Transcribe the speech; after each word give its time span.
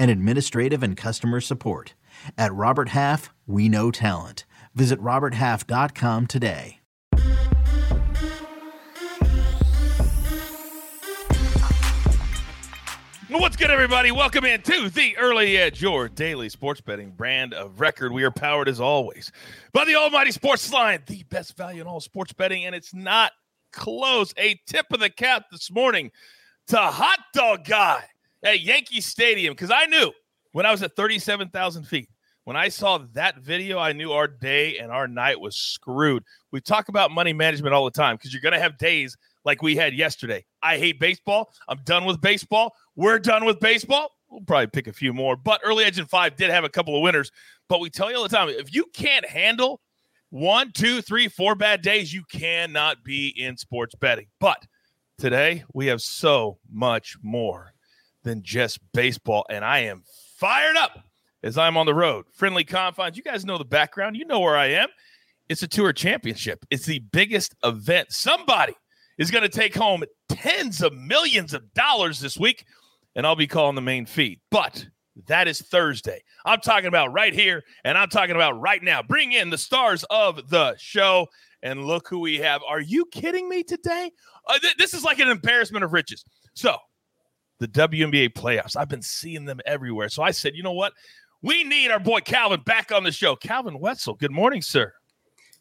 and 0.00 0.10
administrative 0.10 0.82
and 0.82 0.96
customer 0.96 1.40
support. 1.40 1.94
At 2.38 2.52
Robert 2.54 2.88
Half, 2.88 3.30
we 3.46 3.68
know 3.68 3.90
talent. 3.90 4.46
Visit 4.74 4.98
RobertHalf.com 5.00 6.26
today. 6.26 6.78
What's 13.28 13.56
good, 13.56 13.70
everybody? 13.70 14.10
Welcome 14.10 14.44
in 14.44 14.62
to 14.62 14.88
the 14.88 15.16
Early 15.16 15.56
Edge, 15.56 15.80
your 15.80 16.08
daily 16.08 16.48
sports 16.48 16.80
betting 16.80 17.10
brand 17.10 17.54
of 17.54 17.78
record. 17.78 18.12
We 18.12 18.24
are 18.24 18.30
powered 18.30 18.68
as 18.68 18.80
always 18.80 19.30
by 19.72 19.84
the 19.84 19.94
Almighty 19.96 20.32
Sports 20.32 20.72
Line, 20.72 21.02
the 21.06 21.22
best 21.24 21.56
value 21.56 21.80
in 21.80 21.86
all 21.86 22.00
sports 22.00 22.32
betting, 22.32 22.64
and 22.64 22.74
it's 22.74 22.92
not 22.92 23.32
close. 23.72 24.34
A 24.36 24.58
tip 24.66 24.86
of 24.92 25.00
the 25.00 25.10
cap 25.10 25.44
this 25.52 25.70
morning 25.70 26.10
to 26.68 26.76
Hot 26.76 27.18
Dog 27.32 27.64
Guy 27.64 28.04
at 28.42 28.60
Yankee 28.60 29.00
Stadium 29.00 29.52
because 29.52 29.70
I 29.70 29.86
knew 29.86 30.12
when 30.52 30.66
I 30.66 30.70
was 30.70 30.82
at 30.82 30.96
37,000 30.96 31.84
feet, 31.84 32.08
when 32.44 32.56
I 32.56 32.68
saw 32.68 32.98
that 33.12 33.38
video, 33.38 33.78
I 33.78 33.92
knew 33.92 34.12
our 34.12 34.26
day 34.26 34.78
and 34.78 34.90
our 34.90 35.06
night 35.06 35.40
was 35.40 35.56
screwed. 35.56 36.24
We 36.50 36.60
talk 36.60 36.88
about 36.88 37.10
money 37.10 37.32
management 37.32 37.74
all 37.74 37.84
the 37.84 37.90
time 37.90 38.16
because 38.16 38.32
you're 38.32 38.42
going 38.42 38.54
to 38.54 38.60
have 38.60 38.78
days 38.78 39.16
like 39.44 39.62
we 39.62 39.76
had 39.76 39.94
yesterday. 39.94 40.44
I 40.62 40.78
hate 40.78 40.98
baseball. 40.98 41.52
I'm 41.68 41.80
done 41.84 42.04
with 42.04 42.20
baseball. 42.20 42.74
We're 42.96 43.18
done 43.18 43.44
with 43.44 43.60
baseball. 43.60 44.10
We'll 44.28 44.40
probably 44.40 44.68
pick 44.68 44.86
a 44.86 44.92
few 44.92 45.12
more, 45.12 45.36
but 45.36 45.60
Early 45.64 45.84
Edge 45.84 45.98
and 45.98 46.08
Five 46.08 46.36
did 46.36 46.50
have 46.50 46.64
a 46.64 46.68
couple 46.68 46.96
of 46.96 47.02
winners. 47.02 47.32
But 47.68 47.80
we 47.80 47.90
tell 47.90 48.10
you 48.10 48.16
all 48.16 48.22
the 48.22 48.28
time 48.28 48.48
if 48.48 48.72
you 48.72 48.86
can't 48.94 49.26
handle 49.26 49.80
one, 50.30 50.70
two, 50.72 51.02
three, 51.02 51.26
four 51.28 51.56
bad 51.56 51.82
days, 51.82 52.14
you 52.14 52.22
cannot 52.30 53.02
be 53.02 53.28
in 53.28 53.56
sports 53.56 53.94
betting. 53.96 54.26
But 54.38 54.64
today 55.18 55.64
we 55.74 55.86
have 55.86 56.00
so 56.00 56.58
much 56.70 57.16
more 57.22 57.72
than 58.22 58.42
just 58.42 58.78
baseball, 58.92 59.44
and 59.50 59.64
I 59.64 59.80
am 59.80 60.02
fired 60.36 60.76
up 60.76 60.98
as 61.42 61.56
I'm 61.58 61.76
on 61.76 61.86
the 61.86 61.94
road. 61.94 62.26
Friendly 62.32 62.64
confines. 62.64 63.16
You 63.16 63.22
guys 63.22 63.44
know 63.44 63.58
the 63.58 63.64
background. 63.64 64.16
You 64.16 64.24
know 64.24 64.40
where 64.40 64.56
I 64.56 64.66
am. 64.66 64.88
It's 65.48 65.62
a 65.62 65.68
tour 65.68 65.92
championship. 65.92 66.64
It's 66.70 66.86
the 66.86 67.00
biggest 67.00 67.54
event. 67.64 68.12
Somebody 68.12 68.74
is 69.18 69.30
going 69.30 69.42
to 69.42 69.48
take 69.48 69.74
home 69.74 70.04
tens 70.28 70.82
of 70.82 70.92
millions 70.92 71.54
of 71.54 71.72
dollars 71.74 72.20
this 72.20 72.38
week, 72.38 72.64
and 73.16 73.26
I'll 73.26 73.36
be 73.36 73.46
calling 73.46 73.74
the 73.74 73.80
main 73.80 74.06
feed. 74.06 74.40
But 74.50 74.86
that 75.26 75.48
is 75.48 75.60
Thursday. 75.60 76.22
I'm 76.44 76.60
talking 76.60 76.86
about 76.86 77.12
right 77.12 77.34
here, 77.34 77.62
and 77.84 77.98
I'm 77.98 78.08
talking 78.08 78.36
about 78.36 78.60
right 78.60 78.82
now. 78.82 79.02
Bring 79.02 79.32
in 79.32 79.50
the 79.50 79.58
stars 79.58 80.04
of 80.10 80.48
the 80.48 80.76
show, 80.78 81.26
and 81.62 81.84
look 81.84 82.08
who 82.08 82.20
we 82.20 82.38
have. 82.38 82.62
Are 82.68 82.80
you 82.80 83.06
kidding 83.06 83.48
me 83.48 83.62
today? 83.62 84.10
Uh, 84.46 84.58
th- 84.58 84.76
this 84.76 84.94
is 84.94 85.04
like 85.04 85.18
an 85.18 85.28
embarrassment 85.28 85.84
of 85.84 85.92
riches. 85.92 86.24
So, 86.54 86.76
the 87.60 87.68
WNBA 87.68 88.30
playoffs, 88.32 88.74
I've 88.74 88.88
been 88.88 89.02
seeing 89.02 89.44
them 89.44 89.60
everywhere. 89.66 90.08
So 90.08 90.22
I 90.22 90.32
said, 90.32 90.56
you 90.56 90.62
know 90.62 90.72
what? 90.72 90.94
We 91.42 91.62
need 91.62 91.90
our 91.90 92.00
boy 92.00 92.20
Calvin 92.20 92.62
back 92.64 92.90
on 92.90 93.04
the 93.04 93.12
show. 93.12 93.36
Calvin 93.36 93.78
Wetzel, 93.78 94.14
good 94.14 94.32
morning, 94.32 94.62
sir. 94.62 94.92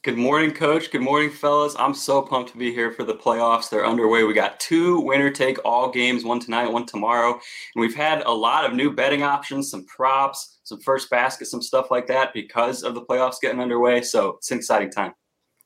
Good 0.02 0.18
morning, 0.18 0.52
coach. 0.52 0.92
Good 0.92 1.02
morning, 1.02 1.30
fellas. 1.30 1.76
I'm 1.78 1.94
so 1.94 2.22
pumped 2.22 2.54
to 2.54 2.58
be 2.58 2.74
here 2.74 2.90
for 2.90 3.04
the 3.04 3.16
playoffs. 3.16 3.70
They're 3.70 3.86
underway. 3.86 4.24
We 4.24 4.34
got 4.34 4.58
two 4.58 5.02
winner 5.02 5.30
take 5.30 5.58
all 5.66 5.92
games, 5.92 6.24
one 6.24 6.40
tonight, 6.40 6.72
one 6.72 6.86
tomorrow. 6.86 7.34
And 7.34 7.82
we've 7.82 7.96
had 7.96 8.22
a 8.22 8.32
lot 8.32 8.64
of 8.64 8.74
new 8.74 8.94
betting 8.94 9.24
options, 9.24 9.70
some 9.70 9.86
props, 9.88 10.60
some 10.64 10.80
first 10.80 11.10
basket, 11.10 11.48
some 11.48 11.62
stuff 11.62 11.92
like 11.92 12.08
that 12.08 12.34
because 12.34 12.84
of 12.84 12.94
the 12.94 13.02
playoffs 13.02 13.42
getting 13.42 13.60
underway. 13.60 14.02
So 14.02 14.38
it's 14.38 14.50
an 14.52 14.58
exciting 14.58 14.90
time. 14.90 15.14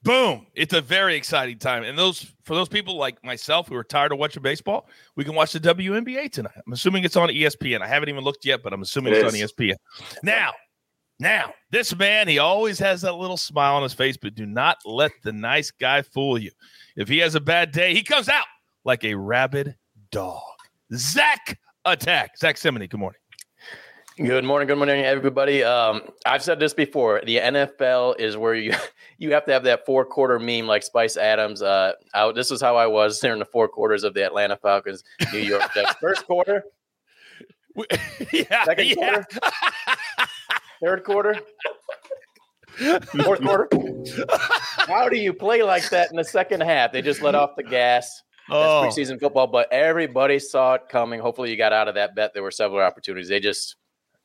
Boom. 0.03 0.46
It's 0.53 0.74
a 0.74 0.81
very 0.81 1.16
exciting 1.16 1.58
time. 1.58 1.84
And 1.84 1.97
those 1.97 2.34
for 2.44 2.56
those 2.56 2.68
people 2.68 2.97
like 2.97 3.24
myself 3.24 3.69
who 3.69 3.75
are 3.75 3.86
tired 3.86 4.12
of 4.12 4.19
watching 4.19 4.44
baseball, 4.44 4.90
we 5.16 5.24
can 5.24 5.34
watch 5.34 5.53
the 5.53 5.59
WNBA 5.59 6.30
tonight. 6.31 6.53
I'm 6.66 6.74
assuming 6.74 7.06
it's 7.06 7.16
on 7.16 7.30
ESPN. 7.30 7.81
I 7.81 7.88
haven't 7.88 8.09
even 8.09 8.24
looked 8.24 8.46
yet, 8.46 8.62
but 8.63 8.74
I'm 8.74 8.81
assuming 8.81 9.13
it 9.13 9.19
it's 9.19 9.34
is. 9.34 9.42
on 9.42 9.47
ESPN. 9.47 9.75
Now, 10.22 10.52
now, 11.19 11.53
this 11.72 11.96
man, 11.96 12.28
he 12.28 12.40
always 12.40 12.80
has 12.80 13.02
that 13.03 13.13
little 13.13 13.38
smile 13.38 13.75
on 13.75 13.84
his 13.84 13.94
face, 13.94 14.18
but 14.18 14.36
do 14.36 14.46
not 14.46 14.78
let 14.84 15.12
the 15.24 15.31
nice 15.31 15.72
guy 15.72 16.02
fool 16.02 16.38
you. 16.38 16.52
If 16.97 17.08
he 17.08 17.19
has 17.19 17.36
a 17.36 17.40
bad 17.40 17.72
day, 17.72 17.94
he 17.94 18.03
comes 18.03 18.28
out 18.28 18.46
like 18.84 19.06
a 19.06 19.16
rabid 19.16 19.75
dog. 20.12 20.42
Zach 20.94 21.58
Attack. 21.86 22.38
Zack 22.38 22.58
Cimini, 22.58 22.88
good 22.88 23.00
morning. 23.00 23.19
Good 24.18 24.44
morning, 24.44 24.68
good 24.68 24.78
morning, 24.78 25.03
everybody. 25.03 25.63
Um, 25.63 26.03
I've 26.24 26.44
said 26.44 26.59
this 26.59 26.75
before. 26.75 27.24
The 27.25 27.38
NFL 27.38 28.19
is 28.19 28.38
where 28.38 28.53
you 28.53 28.72
you 29.18 29.34
have 29.34 29.44
to 29.46 29.51
have 29.53 29.63
that 29.63 29.88
four 29.88 30.06
quarter 30.06 30.38
meme 30.38 30.68
like 30.68 30.84
Spice 30.84 31.18
Adams. 31.18 31.63
Uh, 31.63 31.94
I, 32.13 32.31
this 32.31 32.51
is 32.51 32.62
how 32.62 32.75
I 32.75 32.85
was 32.85 33.19
during 33.19 33.40
the 33.40 33.46
four 33.46 33.68
quarters 33.68 34.03
of 34.03 34.13
the 34.13 34.24
Atlanta 34.24 34.56
Falcons, 34.56 35.03
New 35.31 35.40
York 35.40 35.63
Jets. 35.74 35.96
First 36.00 36.28
quarter, 36.28 36.63
yeah, 38.31 38.66
second 38.66 38.85
yeah. 38.85 38.94
quarter, 38.94 39.25
third 40.80 41.03
quarter, 41.03 41.40
fourth 43.24 43.41
quarter. 43.41 43.68
How 44.78 45.09
do 45.09 45.18
you 45.18 45.34
play 45.34 45.63
like 45.63 45.90
that 45.90 46.12
in 46.12 46.18
the 46.18 46.24
second 46.24 46.62
half? 46.62 46.91
They 46.91 47.01
just 47.01 47.24
let 47.24 47.34
off 47.34 47.56
the 47.57 47.63
gas. 47.63 48.22
Oh. 48.51 48.84
That's 48.84 48.95
preseason 48.95 49.19
football, 49.19 49.47
but 49.47 49.74
everybody 49.74 50.38
saw 50.38 50.75
it 50.75 50.84
coming. 50.88 51.19
Hopefully, 51.19 51.50
you 51.50 51.57
got 51.57 51.74
out 51.74 51.88
of 51.88 51.95
that 51.95 52.13
bet. 52.13 52.35
There 52.35 52.44
were 52.44 52.51
several 52.51 52.81
opportunities. 52.81 53.30
They 53.30 53.40
just 53.40 53.78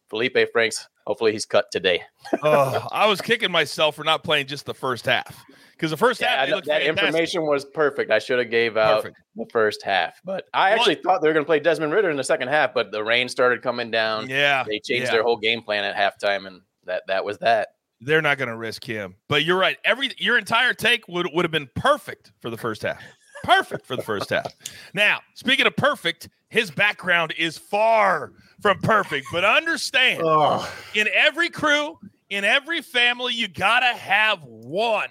Felipe 0.09 0.37
Franks. 0.53 0.89
Hopefully, 1.07 1.33
he's 1.33 1.47
cut 1.47 1.67
today. 1.71 2.03
oh, 2.43 2.87
I 2.93 3.07
was 3.07 3.21
kicking 3.21 3.51
myself 3.51 3.97
for 3.97 4.05
not 4.05 4.23
playing 4.23 4.47
just 4.47 4.67
the 4.67 4.75
first 4.75 5.07
half 5.07 5.43
because 5.73 5.91
the 5.91 5.97
first 5.97 6.21
Yeah, 6.21 6.29
half 6.29 6.49
I 6.49 6.51
know- 6.51 6.61
that 6.67 6.83
information 6.83 7.47
was 7.47 7.65
perfect. 7.65 8.11
I 8.11 8.19
should 8.19 8.39
have 8.39 8.51
gave 8.51 8.77
out 8.77 9.03
Perfect. 9.03 9.21
the 9.37 9.47
first 9.51 9.83
half, 9.83 10.21
but 10.25 10.47
I 10.53 10.71
actually 10.71 10.97
thought 10.97 11.23
they 11.23 11.29
were 11.29 11.35
going 11.35 11.45
to 11.45 11.49
play 11.49 11.61
Desmond 11.61 11.93
Ridder 11.93 12.11
in 12.11 12.17
the 12.17 12.25
second 12.25 12.49
half. 12.49 12.75
But 12.75 12.91
the 12.91 13.03
rain 13.03 13.29
started 13.29 13.63
coming 13.63 13.91
down. 13.91 14.29
Yeah, 14.29 14.65
they 14.65 14.81
changed 14.81 15.07
yeah. 15.07 15.13
their 15.13 15.23
whole 15.23 15.39
game 15.39 15.63
plan 15.63 15.85
at 15.85 15.97
halftime, 15.97 16.47
and 16.47 16.61
that 16.85 17.05
that 17.07 17.25
was 17.25 17.39
that. 17.39 17.69
They're 18.01 18.23
not 18.23 18.39
going 18.39 18.49
to 18.49 18.57
risk 18.57 18.85
him. 18.85 19.17
But 19.29 19.45
you're 19.45 19.59
right. 19.59 19.79
Every 19.85 20.11
your 20.19 20.37
entire 20.39 20.75
take 20.75 21.09
would 21.09 21.29
would 21.33 21.45
have 21.45 21.53
been 21.53 21.71
perfect 21.75 22.33
for 22.41 22.51
the 22.51 22.59
first 22.59 22.83
half. 22.83 23.03
Perfect 23.45 23.87
for 23.87 23.97
the 23.97 24.03
first 24.03 24.31
half. 24.31 24.53
Now, 24.95 25.21
speaking 25.35 25.67
of 25.67 25.77
perfect, 25.77 26.29
his 26.49 26.71
background 26.71 27.35
is 27.39 27.57
far 27.57 28.33
from 28.61 28.79
perfect. 28.81 29.27
But 29.33 29.45
understand, 29.45 30.23
Oh, 30.25 30.71
in 30.95 31.09
every 31.15 31.49
crew, 31.51 31.99
in 32.31 32.45
every 32.45 32.83
family, 32.83 33.35
you 33.35 33.49
gotta 33.49 33.97
have 33.97 34.43
one. 34.45 35.09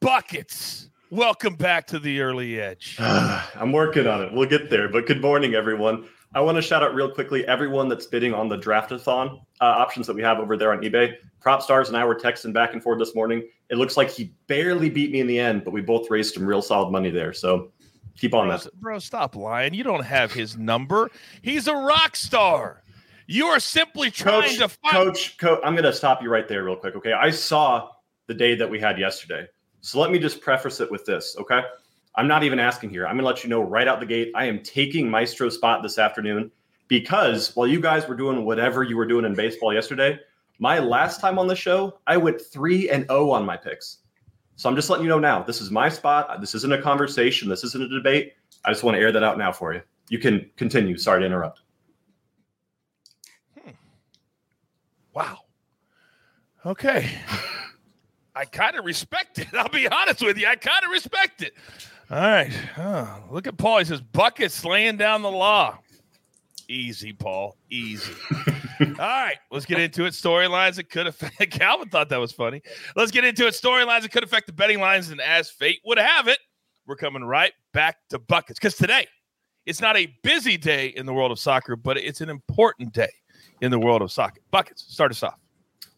Buckets. 0.00 0.88
Welcome 1.10 1.54
back 1.56 1.86
to 1.88 1.98
the 1.98 2.20
early 2.20 2.60
edge. 2.60 2.96
I'm 3.00 3.72
working 3.72 4.06
on 4.06 4.22
it. 4.22 4.32
We'll 4.32 4.48
get 4.48 4.70
there. 4.70 4.88
But 4.88 5.06
good 5.06 5.20
morning, 5.22 5.54
everyone. 5.54 6.06
I 6.34 6.40
want 6.42 6.56
to 6.56 6.62
shout 6.62 6.82
out 6.82 6.94
real 6.94 7.10
quickly 7.10 7.46
everyone 7.46 7.88
that's 7.88 8.04
bidding 8.06 8.34
on 8.34 8.48
the 8.50 8.58
draftathon 8.58 9.40
uh, 9.60 9.64
options 9.64 10.06
that 10.06 10.14
we 10.14 10.22
have 10.22 10.38
over 10.38 10.56
there 10.58 10.72
on 10.72 10.80
eBay. 10.82 11.14
Prop 11.40 11.62
Stars 11.62 11.88
and 11.88 11.96
I 11.96 12.04
were 12.04 12.14
texting 12.14 12.52
back 12.52 12.74
and 12.74 12.82
forth 12.82 12.98
this 12.98 13.14
morning. 13.14 13.48
It 13.70 13.78
looks 13.78 13.96
like 13.96 14.10
he 14.10 14.34
barely 14.46 14.90
beat 14.90 15.10
me 15.10 15.20
in 15.20 15.26
the 15.26 15.38
end, 15.38 15.64
but 15.64 15.70
we 15.72 15.80
both 15.80 16.10
raised 16.10 16.34
some 16.34 16.44
real 16.44 16.60
solid 16.60 16.90
money 16.90 17.10
there. 17.10 17.32
So 17.32 17.72
keep 18.18 18.34
on 18.34 18.48
Bro, 18.48 18.56
that. 18.58 18.80
bro, 18.80 18.98
stop 18.98 19.36
lying. 19.36 19.72
You 19.74 19.84
don't 19.84 20.04
have 20.04 20.32
his 20.32 20.56
number. 20.58 21.10
He's 21.42 21.66
a 21.68 21.74
rock 21.74 22.16
star. 22.16 22.82
You 23.26 23.46
are 23.46 23.60
simply 23.60 24.10
trying 24.10 24.42
Coach, 24.42 24.58
to 24.58 24.68
find. 24.68 24.92
coach, 24.92 25.38
coach, 25.38 25.60
I'm 25.64 25.74
going 25.74 25.84
to 25.84 25.92
stop 25.92 26.22
you 26.22 26.30
right 26.30 26.48
there, 26.48 26.64
real 26.64 26.76
quick. 26.76 26.96
Okay. 26.96 27.12
I 27.12 27.30
saw 27.30 27.90
the 28.26 28.34
day 28.34 28.54
that 28.54 28.68
we 28.70 28.80
had 28.80 28.98
yesterday. 28.98 29.46
So 29.80 30.00
let 30.00 30.10
me 30.10 30.18
just 30.18 30.40
preface 30.40 30.80
it 30.80 30.90
with 30.90 31.04
this. 31.04 31.36
Okay. 31.38 31.60
I'm 32.16 32.26
not 32.26 32.42
even 32.42 32.58
asking 32.58 32.90
here. 32.90 33.06
I'm 33.06 33.14
going 33.16 33.22
to 33.24 33.26
let 33.26 33.44
you 33.44 33.50
know 33.50 33.60
right 33.60 33.86
out 33.86 34.00
the 34.00 34.06
gate. 34.06 34.32
I 34.34 34.46
am 34.46 34.62
taking 34.62 35.08
Maestro 35.08 35.48
spot 35.50 35.82
this 35.82 35.98
afternoon 35.98 36.50
because 36.88 37.54
while 37.54 37.66
you 37.66 37.80
guys 37.80 38.08
were 38.08 38.16
doing 38.16 38.44
whatever 38.44 38.82
you 38.82 38.96
were 38.96 39.06
doing 39.06 39.24
in 39.24 39.34
baseball 39.34 39.72
yesterday, 39.74 40.18
My 40.58 40.80
last 40.80 41.20
time 41.20 41.38
on 41.38 41.46
the 41.46 41.54
show, 41.54 42.00
I 42.08 42.16
went 42.16 42.40
3 42.40 42.90
and 42.90 43.06
0 43.06 43.30
on 43.30 43.46
my 43.46 43.56
picks. 43.56 43.98
So 44.58 44.68
I'm 44.68 44.74
just 44.74 44.90
letting 44.90 45.04
you 45.04 45.08
know 45.08 45.20
now. 45.20 45.40
This 45.40 45.60
is 45.60 45.70
my 45.70 45.88
spot. 45.88 46.40
This 46.40 46.52
isn't 46.56 46.72
a 46.72 46.82
conversation. 46.82 47.48
This 47.48 47.62
isn't 47.62 47.80
a 47.80 47.88
debate. 47.88 48.32
I 48.64 48.72
just 48.72 48.82
want 48.82 48.96
to 48.96 49.00
air 49.00 49.12
that 49.12 49.22
out 49.22 49.38
now 49.38 49.52
for 49.52 49.72
you. 49.72 49.80
You 50.08 50.18
can 50.18 50.50
continue. 50.56 50.98
Sorry 50.98 51.20
to 51.20 51.26
interrupt. 51.26 51.60
Hmm. 53.56 53.70
Wow. 55.14 55.38
Okay. 56.66 57.08
I 58.34 58.46
kind 58.46 58.76
of 58.76 58.84
respect 58.84 59.38
it. 59.38 59.46
I'll 59.54 59.68
be 59.68 59.86
honest 59.86 60.22
with 60.22 60.36
you. 60.36 60.48
I 60.48 60.56
kind 60.56 60.84
of 60.84 60.90
respect 60.90 61.42
it. 61.42 61.54
All 62.10 62.18
right. 62.18 62.52
Oh, 62.78 63.22
look 63.30 63.46
at 63.46 63.58
Paul. 63.58 63.78
He 63.78 63.84
says 63.84 64.00
buckets 64.00 64.64
laying 64.64 64.96
down 64.96 65.22
the 65.22 65.30
law. 65.30 65.78
Easy, 66.68 67.12
Paul. 67.12 67.56
Easy. 67.70 68.12
All 68.80 68.86
right, 68.98 69.36
let's 69.50 69.64
get 69.64 69.80
into 69.80 70.04
it. 70.04 70.10
Storylines 70.10 70.76
that 70.76 70.90
could 70.90 71.06
affect. 71.06 71.50
Calvin 71.50 71.88
thought 71.88 72.10
that 72.10 72.20
was 72.20 72.32
funny. 72.32 72.62
Let's 72.94 73.10
get 73.10 73.24
into 73.24 73.46
it. 73.46 73.54
Storylines 73.54 74.02
that 74.02 74.12
could 74.12 74.22
affect 74.22 74.46
the 74.46 74.52
betting 74.52 74.78
lines, 74.78 75.10
and 75.10 75.20
as 75.20 75.50
fate 75.50 75.80
would 75.84 75.98
have 75.98 76.28
it, 76.28 76.38
we're 76.86 76.96
coming 76.96 77.24
right 77.24 77.52
back 77.72 77.96
to 78.10 78.18
buckets 78.18 78.58
because 78.58 78.76
today 78.76 79.06
it's 79.66 79.80
not 79.80 79.96
a 79.96 80.14
busy 80.22 80.56
day 80.56 80.88
in 80.88 81.06
the 81.06 81.12
world 81.12 81.32
of 81.32 81.38
soccer, 81.38 81.76
but 81.76 81.96
it's 81.96 82.20
an 82.20 82.28
important 82.28 82.92
day 82.92 83.10
in 83.60 83.70
the 83.70 83.78
world 83.78 84.02
of 84.02 84.12
soccer. 84.12 84.40
Buckets, 84.50 84.84
start 84.88 85.10
us 85.10 85.22
off. 85.22 85.38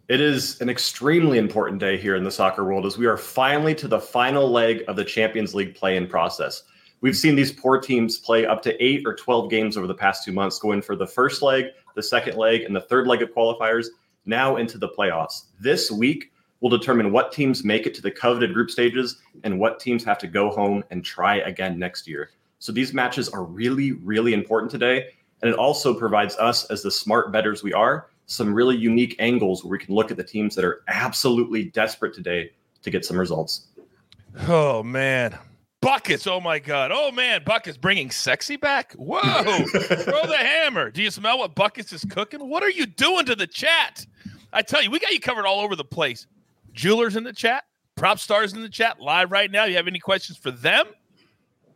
It 0.09 0.21
is 0.21 0.61
an 0.61 0.69
extremely 0.69 1.39
important 1.39 1.79
day 1.79 1.97
here 1.97 2.17
in 2.17 2.25
the 2.25 2.33
soccer 2.33 2.65
world 2.65 2.85
as 2.85 2.99
we 2.99 3.07
are 3.07 3.17
finally 3.17 3.75
to 3.77 3.87
the 3.87 4.01
final 4.01 4.51
leg 4.51 4.83
of 4.89 4.97
the 4.97 5.05
Champions 5.05 5.55
League 5.55 5.77
play-in 5.77 6.09
process. 6.09 6.65
We've 7.03 7.17
seen 7.17 7.35
these 7.35 7.53
poor 7.53 7.79
teams 7.79 8.19
play 8.19 8.45
up 8.45 8.63
to 8.63 8.85
eight 8.85 9.03
or 9.07 9.15
12 9.15 9.49
games 9.51 9.77
over 9.77 9.87
the 9.87 9.95
past 9.95 10.25
two 10.25 10.33
months, 10.33 10.59
going 10.59 10.83
for 10.83 10.97
the 10.97 11.07
first 11.07 11.41
leg, 11.41 11.67
the 11.95 12.03
second 12.03 12.37
leg, 12.37 12.63
and 12.63 12.77
the 12.77 12.81
third 12.81 13.07
leg 13.07 13.23
of 13.23 13.31
qualifiers, 13.31 13.87
now 14.27 14.57
into 14.57 14.77
the 14.77 14.89
playoffs. 14.89 15.45
This 15.59 15.91
week 15.91 16.31
will 16.61 16.69
determine 16.69 17.11
what 17.11 17.33
teams 17.33 17.65
make 17.65 17.87
it 17.87 17.95
to 17.95 18.03
the 18.03 18.11
coveted 18.11 18.53
group 18.53 18.71
stages 18.71 19.17
and 19.45 19.59
what 19.59 19.81
teams 19.81 20.05
have 20.05 20.19
to 20.19 20.27
go 20.27 20.51
home 20.51 20.85
and 20.91 21.05
try 21.05 21.37
again 21.37 21.79
next 21.79 22.07
year. 22.07 22.31
So 22.59 22.71
these 22.71 22.93
matches 22.93 23.31
are 23.31 23.45
really, 23.45 23.93
really 23.93 24.35
important 24.35 24.71
today. 24.71 25.07
And 25.41 25.51
it 25.51 25.57
also 25.57 25.95
provides 25.95 26.37
us, 26.37 26.67
as 26.67 26.83
the 26.83 26.91
smart 26.91 27.33
betters 27.33 27.63
we 27.63 27.73
are, 27.73 28.09
some 28.27 28.53
really 28.53 28.77
unique 28.77 29.17
angles 29.19 29.65
where 29.65 29.71
we 29.71 29.79
can 29.79 29.95
look 29.95 30.11
at 30.11 30.19
the 30.19 30.25
teams 30.25 30.55
that 30.55 30.65
are 30.67 30.83
absolutely 30.89 31.65
desperate 31.65 32.15
today 32.15 32.51
to 32.83 32.91
get 32.91 33.07
some 33.07 33.19
results. 33.19 33.69
Oh 34.47 34.83
man, 34.83 35.37
buckets! 35.81 36.27
Oh 36.27 36.41
my 36.41 36.59
god! 36.59 36.91
Oh 36.93 37.11
man, 37.13 37.43
buckets 37.45 37.77
bringing 37.77 38.11
sexy 38.11 38.57
back. 38.57 38.93
Whoa! 38.95 39.19
Throw 39.67 40.27
the 40.27 40.37
hammer. 40.37 40.91
Do 40.91 41.03
you 41.03 41.11
smell 41.11 41.39
what 41.39 41.55
buckets 41.55 41.93
is 41.93 42.05
cooking? 42.11 42.49
What 42.49 42.63
are 42.63 42.71
you 42.71 42.87
doing 42.87 43.27
to 43.27 43.35
the 43.35 43.47
chat? 43.47 44.07
I 44.53 44.63
tell 44.63 44.83
you, 44.83 44.91
we 44.91 44.99
got 44.99 45.13
you 45.13 45.21
covered 45.21 45.47
all 45.47 45.61
over 45.61 45.77
the 45.77 45.85
place. 45.85 46.27
Jewelers 46.73 47.17
in 47.17 47.25
the 47.25 47.33
chat, 47.33 47.65
prop 47.97 48.19
stars 48.19 48.53
in 48.53 48.63
the 48.63 48.69
chat, 48.69 49.01
live 49.01 49.31
right 49.31 49.51
now. 49.51 49.65
You 49.65 49.77
have 49.77 49.87
any 49.87 49.99
questions 49.99 50.39
for 50.39 50.51
them? 50.51 50.87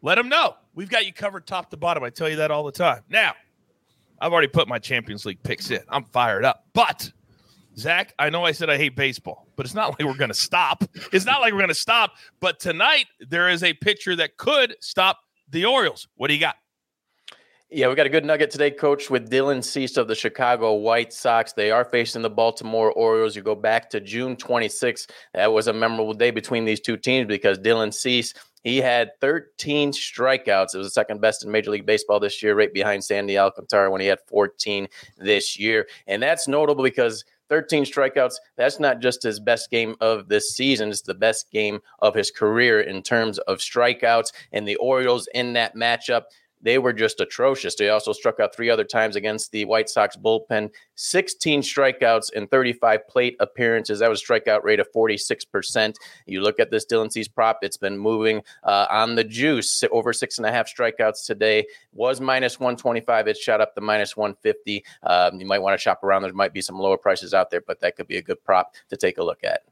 Let 0.02 0.16
them 0.16 0.28
know. 0.28 0.56
We've 0.74 0.90
got 0.90 1.06
you 1.06 1.12
covered 1.12 1.46
top 1.46 1.70
to 1.70 1.76
bottom. 1.76 2.02
I 2.02 2.10
tell 2.10 2.28
you 2.28 2.36
that 2.36 2.50
all 2.50 2.64
the 2.64 2.72
time. 2.72 3.02
Now, 3.08 3.32
I've 4.20 4.32
already 4.32 4.48
put 4.48 4.68
my 4.68 4.78
Champions 4.78 5.24
League 5.24 5.42
picks 5.42 5.70
in. 5.70 5.80
I'm 5.88 6.04
fired 6.04 6.44
up. 6.44 6.66
But 6.72 7.10
Zach, 7.76 8.14
I 8.18 8.30
know 8.30 8.44
I 8.44 8.52
said 8.52 8.70
I 8.70 8.76
hate 8.76 8.96
baseball, 8.96 9.48
but 9.56 9.66
it's 9.66 9.74
not 9.74 9.90
like 9.90 10.06
we're 10.06 10.16
going 10.16 10.28
to 10.28 10.34
stop. 10.34 10.84
It's 11.12 11.24
not 11.24 11.40
like 11.40 11.52
we're 11.52 11.58
going 11.58 11.68
to 11.68 11.74
stop. 11.74 12.12
But 12.40 12.60
tonight, 12.60 13.06
there 13.20 13.48
is 13.48 13.62
a 13.62 13.72
pitcher 13.74 14.14
that 14.16 14.36
could 14.36 14.76
stop 14.80 15.20
the 15.50 15.64
Orioles. 15.64 16.08
What 16.16 16.28
do 16.28 16.34
you 16.34 16.40
got? 16.40 16.56
Yeah, 17.70 17.88
we 17.88 17.96
got 17.96 18.06
a 18.06 18.10
good 18.10 18.24
nugget 18.24 18.52
today, 18.52 18.70
coach, 18.70 19.10
with 19.10 19.30
Dylan 19.30 19.64
Cease 19.64 19.96
of 19.96 20.06
the 20.06 20.14
Chicago 20.14 20.74
White 20.74 21.12
Sox. 21.12 21.52
They 21.52 21.72
are 21.72 21.84
facing 21.84 22.22
the 22.22 22.30
Baltimore 22.30 22.92
Orioles. 22.92 23.34
You 23.34 23.42
go 23.42 23.56
back 23.56 23.90
to 23.90 24.00
June 24.00 24.36
26th. 24.36 25.10
That 25.32 25.52
was 25.52 25.66
a 25.66 25.72
memorable 25.72 26.14
day 26.14 26.30
between 26.30 26.64
these 26.64 26.80
two 26.80 26.96
teams 26.96 27.26
because 27.26 27.58
Dylan 27.58 27.92
Cease 27.92 28.32
he 28.64 28.78
had 28.78 29.10
13 29.20 29.92
strikeouts. 29.92 30.74
It 30.74 30.78
was 30.78 30.86
the 30.86 30.90
second 30.90 31.20
best 31.20 31.44
in 31.44 31.52
Major 31.52 31.70
League 31.70 31.84
Baseball 31.84 32.18
this 32.18 32.42
year, 32.42 32.54
right 32.54 32.72
behind 32.72 33.04
Sandy 33.04 33.38
Alcantara 33.38 33.90
when 33.90 34.00
he 34.00 34.06
had 34.06 34.20
14 34.26 34.88
this 35.18 35.58
year. 35.58 35.86
And 36.06 36.22
that's 36.22 36.48
notable 36.48 36.82
because 36.82 37.26
13 37.48 37.84
strikeouts, 37.84 38.34
that's 38.56 38.80
not 38.80 39.00
just 39.00 39.22
his 39.22 39.40
best 39.40 39.70
game 39.70 39.96
of 40.00 40.28
this 40.28 40.54
season, 40.54 40.90
it's 40.90 41.02
the 41.02 41.14
best 41.14 41.50
game 41.50 41.80
of 42.00 42.14
his 42.14 42.30
career 42.30 42.80
in 42.80 43.02
terms 43.02 43.38
of 43.38 43.58
strikeouts. 43.58 44.32
And 44.52 44.66
the 44.66 44.76
Orioles 44.76 45.28
in 45.34 45.52
that 45.54 45.74
matchup, 45.74 46.22
they 46.64 46.78
were 46.78 46.94
just 46.94 47.20
atrocious. 47.20 47.76
They 47.76 47.90
also 47.90 48.12
struck 48.12 48.40
out 48.40 48.56
three 48.56 48.70
other 48.70 48.84
times 48.84 49.16
against 49.16 49.52
the 49.52 49.66
White 49.66 49.90
Sox 49.90 50.16
bullpen, 50.16 50.70
16 50.94 51.60
strikeouts 51.60 52.30
and 52.34 52.50
35 52.50 53.06
plate 53.06 53.36
appearances. 53.38 53.98
That 54.00 54.08
was 54.08 54.22
a 54.22 54.24
strikeout 54.24 54.64
rate 54.64 54.80
of 54.80 54.90
46%. 54.90 55.94
You 56.26 56.40
look 56.40 56.58
at 56.58 56.70
this 56.70 56.86
Dylan 56.86 57.12
Cease 57.12 57.28
prop, 57.28 57.58
it's 57.62 57.76
been 57.76 57.98
moving 57.98 58.42
uh, 58.62 58.86
on 58.90 59.14
the 59.14 59.24
juice. 59.24 59.84
Over 59.92 60.14
six 60.14 60.38
and 60.38 60.46
a 60.46 60.50
half 60.50 60.66
strikeouts 60.66 61.26
today 61.26 61.66
was 61.92 62.20
minus 62.20 62.58
125. 62.58 63.28
It 63.28 63.36
shot 63.36 63.60
up 63.60 63.74
to 63.74 63.82
minus 63.82 64.16
150. 64.16 64.84
Um, 65.02 65.38
you 65.38 65.46
might 65.46 65.60
want 65.60 65.78
to 65.78 65.82
shop 65.82 66.02
around. 66.02 66.22
There 66.22 66.32
might 66.32 66.54
be 66.54 66.62
some 66.62 66.78
lower 66.78 66.96
prices 66.96 67.34
out 67.34 67.50
there, 67.50 67.60
but 67.60 67.80
that 67.80 67.94
could 67.96 68.08
be 68.08 68.16
a 68.16 68.22
good 68.22 68.42
prop 68.42 68.74
to 68.88 68.96
take 68.96 69.18
a 69.18 69.22
look 69.22 69.44
at. 69.44 69.64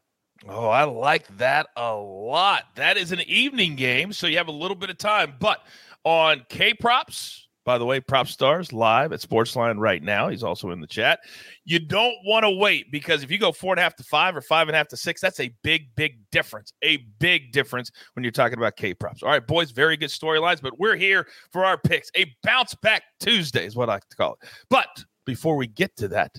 Oh, 0.48 0.68
I 0.68 0.84
like 0.84 1.38
that 1.38 1.68
a 1.76 1.94
lot. 1.94 2.64
That 2.74 2.96
is 2.96 3.12
an 3.12 3.20
evening 3.20 3.76
game, 3.76 4.12
so 4.12 4.26
you 4.26 4.38
have 4.38 4.48
a 4.48 4.52
little 4.52 4.74
bit 4.74 4.90
of 4.90 4.98
time. 4.98 5.34
But 5.38 5.64
on 6.04 6.44
K 6.48 6.74
Props. 6.74 7.48
By 7.64 7.78
the 7.78 7.84
way, 7.84 8.00
Prop 8.00 8.26
Stars 8.26 8.72
live 8.72 9.12
at 9.12 9.20
Sportsline 9.20 9.78
right 9.78 10.02
now. 10.02 10.28
He's 10.28 10.42
also 10.42 10.72
in 10.72 10.80
the 10.80 10.86
chat. 10.86 11.20
You 11.64 11.78
don't 11.78 12.16
want 12.24 12.42
to 12.42 12.50
wait 12.50 12.90
because 12.90 13.22
if 13.22 13.30
you 13.30 13.38
go 13.38 13.52
four 13.52 13.72
and 13.72 13.78
a 13.78 13.82
half 13.82 13.94
to 13.96 14.02
five 14.02 14.34
or 14.34 14.40
five 14.40 14.66
and 14.66 14.74
a 14.74 14.78
half 14.78 14.88
to 14.88 14.96
six, 14.96 15.20
that's 15.20 15.38
a 15.38 15.54
big, 15.62 15.94
big 15.94 16.18
difference. 16.32 16.72
A 16.82 16.96
big 17.20 17.52
difference 17.52 17.92
when 18.14 18.24
you're 18.24 18.32
talking 18.32 18.58
about 18.58 18.76
K 18.76 18.94
props. 18.94 19.22
All 19.22 19.28
right, 19.28 19.46
boys, 19.46 19.70
very 19.70 19.96
good 19.96 20.10
storylines, 20.10 20.60
but 20.60 20.78
we're 20.80 20.96
here 20.96 21.28
for 21.52 21.64
our 21.64 21.78
picks. 21.78 22.10
A 22.16 22.34
bounce 22.42 22.74
back 22.74 23.04
Tuesday 23.20 23.64
is 23.64 23.76
what 23.76 23.88
I 23.88 23.94
like 23.94 24.08
to 24.08 24.16
call 24.16 24.32
it. 24.42 24.48
But 24.68 25.04
before 25.24 25.54
we 25.54 25.68
get 25.68 25.94
to 25.98 26.08
that, 26.08 26.32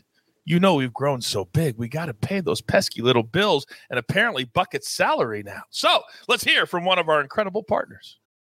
you 0.44 0.60
know 0.60 0.76
we've 0.76 0.94
grown 0.94 1.22
so 1.22 1.46
big, 1.46 1.78
we 1.78 1.88
got 1.88 2.08
to 2.08 2.14
pay 2.14 2.42
those 2.42 2.62
pesky 2.62 3.02
little 3.02 3.24
bills 3.24 3.66
and 3.90 3.98
apparently 3.98 4.44
Bucket's 4.44 4.90
salary 4.90 5.42
now. 5.42 5.62
So 5.70 6.02
let's 6.28 6.44
hear 6.44 6.66
from 6.66 6.84
one 6.84 7.00
of 7.00 7.08
our 7.08 7.22
incredible 7.22 7.64
partners. 7.64 8.20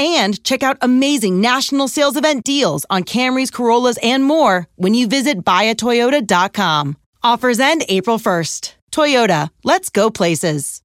and 0.00 0.42
check 0.42 0.62
out 0.62 0.78
amazing 0.80 1.40
national 1.40 1.86
sales 1.86 2.16
event 2.16 2.42
deals 2.42 2.86
on 2.88 3.04
Camrys, 3.04 3.52
Corollas, 3.52 3.98
and 4.02 4.24
more 4.24 4.66
when 4.76 4.94
you 4.94 5.06
visit 5.06 5.44
buyatoyota.com. 5.44 6.96
Offers 7.22 7.60
end 7.60 7.84
April 7.88 8.18
1st. 8.18 8.74
Toyota, 8.90 9.50
let's 9.62 9.90
go 9.90 10.10
places. 10.10 10.80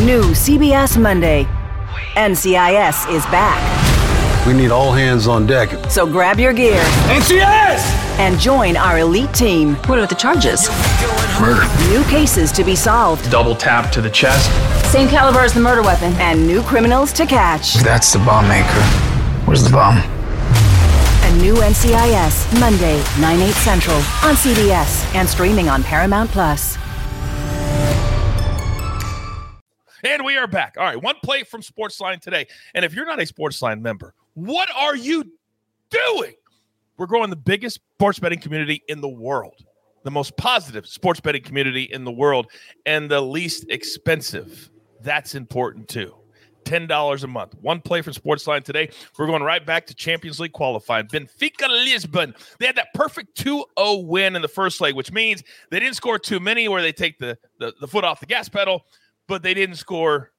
New 0.00 0.22
CBS 0.32 1.00
Monday. 1.00 1.46
NCIS 2.14 3.12
is 3.14 3.24
back. 3.26 3.82
We 4.46 4.54
need 4.54 4.70
all 4.70 4.92
hands 4.92 5.28
on 5.28 5.46
deck. 5.46 5.90
So 5.90 6.06
grab 6.06 6.40
your 6.40 6.52
gear. 6.52 6.82
NCIS! 7.08 7.80
And 8.18 8.40
join 8.40 8.76
our 8.76 8.98
elite 8.98 9.32
team. 9.34 9.74
What 9.86 9.98
are 9.98 10.06
the 10.06 10.16
charges? 10.16 10.68
Murder. 11.40 11.62
New 11.90 12.02
cases 12.04 12.52
to 12.52 12.64
be 12.64 12.74
solved. 12.76 13.30
Double 13.30 13.54
tap 13.54 13.90
to 13.92 14.00
the 14.00 14.10
chest. 14.10 14.50
Same 14.92 15.08
caliber 15.08 15.40
as 15.40 15.54
the 15.54 15.60
murder 15.60 15.82
weapon. 15.82 16.12
And 16.14 16.46
new 16.46 16.62
criminals 16.62 17.12
to 17.14 17.26
catch. 17.26 17.74
That's 17.74 18.12
the 18.12 18.18
bomb 18.20 18.48
maker. 18.48 18.82
Where's 19.46 19.64
the 19.64 19.70
bomb? 19.70 19.98
A 19.98 21.36
new 21.36 21.54
NCIS, 21.54 22.60
Monday, 22.60 23.02
9, 23.20 23.40
8 23.40 23.50
central 23.52 23.96
on 23.96 24.34
CBS 24.34 25.14
and 25.14 25.28
streaming 25.28 25.68
on 25.68 25.82
Paramount 25.82 26.30
Plus. 26.30 26.76
And 30.04 30.24
we 30.24 30.36
are 30.36 30.48
back. 30.48 30.74
All 30.78 30.84
right, 30.84 31.00
one 31.00 31.14
play 31.22 31.44
from 31.44 31.62
Sportsline 31.62 32.20
today. 32.20 32.48
And 32.74 32.84
if 32.84 32.92
you're 32.92 33.06
not 33.06 33.20
a 33.20 33.24
Sportsline 33.24 33.80
member, 33.80 34.14
what 34.34 34.68
are 34.76 34.96
you 34.96 35.32
doing? 35.90 36.34
We're 36.96 37.06
growing 37.06 37.30
the 37.30 37.36
biggest 37.36 37.80
sports 37.94 38.18
betting 38.18 38.40
community 38.40 38.82
in 38.88 39.00
the 39.00 39.08
world, 39.08 39.64
the 40.04 40.10
most 40.10 40.36
positive 40.36 40.86
sports 40.86 41.20
betting 41.20 41.42
community 41.42 41.84
in 41.84 42.04
the 42.04 42.12
world, 42.12 42.50
and 42.86 43.10
the 43.10 43.20
least 43.20 43.66
expensive. 43.68 44.70
That's 45.00 45.34
important 45.34 45.88
too. 45.88 46.14
$10 46.64 47.24
a 47.24 47.26
month. 47.26 47.54
One 47.60 47.80
play 47.80 48.02
from 48.02 48.12
Sportsline 48.12 48.62
today. 48.62 48.88
We're 49.18 49.26
going 49.26 49.42
right 49.42 49.64
back 49.64 49.86
to 49.86 49.94
Champions 49.94 50.38
League 50.40 50.52
qualifying. 50.52 51.06
Benfica 51.06 51.68
Lisbon. 51.68 52.34
They 52.58 52.66
had 52.66 52.76
that 52.76 52.94
perfect 52.94 53.36
2 53.36 53.64
0 53.78 53.96
win 53.98 54.36
in 54.36 54.42
the 54.42 54.48
first 54.48 54.80
leg, 54.80 54.94
which 54.94 55.12
means 55.12 55.42
they 55.70 55.80
didn't 55.80 55.96
score 55.96 56.18
too 56.18 56.40
many 56.40 56.68
where 56.68 56.82
they 56.82 56.92
take 56.92 57.18
the, 57.18 57.36
the, 57.58 57.74
the 57.80 57.88
foot 57.88 58.04
off 58.04 58.20
the 58.20 58.26
gas 58.26 58.48
pedal, 58.48 58.86
but 59.26 59.42
they 59.42 59.54
didn't 59.54 59.76
score 59.76 60.30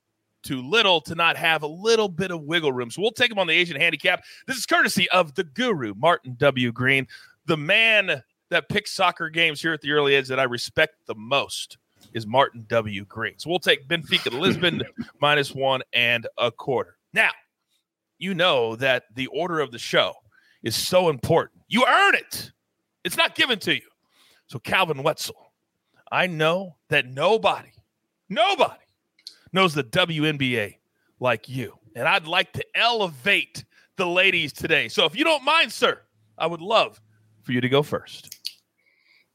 too 0.43 0.61
little 0.61 0.99
to 1.01 1.15
not 1.15 1.37
have 1.37 1.63
a 1.63 1.67
little 1.67 2.09
bit 2.09 2.31
of 2.31 2.41
wiggle 2.41 2.73
room. 2.73 2.91
So 2.91 3.01
we'll 3.01 3.11
take 3.11 3.29
them 3.29 3.39
on 3.39 3.47
the 3.47 3.53
Asian 3.53 3.79
handicap. 3.79 4.23
This 4.45 4.57
is 4.57 4.65
courtesy 4.65 5.09
of 5.09 5.35
the 5.35 5.43
guru, 5.43 5.93
Martin 5.95 6.35
W. 6.37 6.71
Green, 6.71 7.07
the 7.45 7.57
man 7.57 8.23
that 8.53 8.69
picks 8.69 8.91
soccer 8.91 9.29
games 9.29 9.61
here 9.61 9.73
at 9.73 9.81
the 9.81 9.91
early 9.91 10.15
edge 10.15 10.27
that 10.27 10.39
I 10.39 10.43
respect 10.43 10.95
the 11.05 11.15
most 11.15 11.77
is 12.13 12.27
Martin 12.27 12.65
W. 12.69 13.05
Green. 13.05 13.33
So 13.37 13.49
we'll 13.49 13.59
take 13.59 13.87
Benfica 13.87 14.31
Lisbon 14.31 14.83
minus 15.21 15.53
one 15.53 15.81
and 15.93 16.27
a 16.37 16.51
quarter. 16.51 16.97
Now, 17.13 17.31
you 18.19 18.33
know 18.33 18.75
that 18.77 19.03
the 19.15 19.27
order 19.27 19.59
of 19.59 19.71
the 19.71 19.79
show 19.79 20.13
is 20.61 20.75
so 20.75 21.09
important. 21.09 21.61
You 21.67 21.85
earn 21.87 22.15
it, 22.15 22.51
it's 23.03 23.17
not 23.17 23.35
given 23.35 23.59
to 23.59 23.75
you. 23.75 23.81
So, 24.47 24.59
Calvin 24.59 25.01
Wetzel, 25.01 25.51
I 26.11 26.27
know 26.27 26.75
that 26.89 27.07
nobody, 27.07 27.71
nobody 28.29 28.73
knows 29.51 29.73
the 29.73 29.83
WNBA 29.83 30.75
like 31.19 31.49
you. 31.49 31.77
And 31.95 32.07
I'd 32.07 32.27
like 32.27 32.53
to 32.53 32.65
elevate 32.75 33.65
the 33.97 34.05
ladies 34.05 34.53
today. 34.53 34.89
So, 34.89 35.05
if 35.05 35.15
you 35.15 35.23
don't 35.23 35.43
mind, 35.43 35.71
sir, 35.71 36.01
I 36.37 36.45
would 36.45 36.61
love 36.61 37.01
for 37.41 37.51
you 37.51 37.61
to 37.61 37.69
go 37.69 37.83
first. 37.83 38.32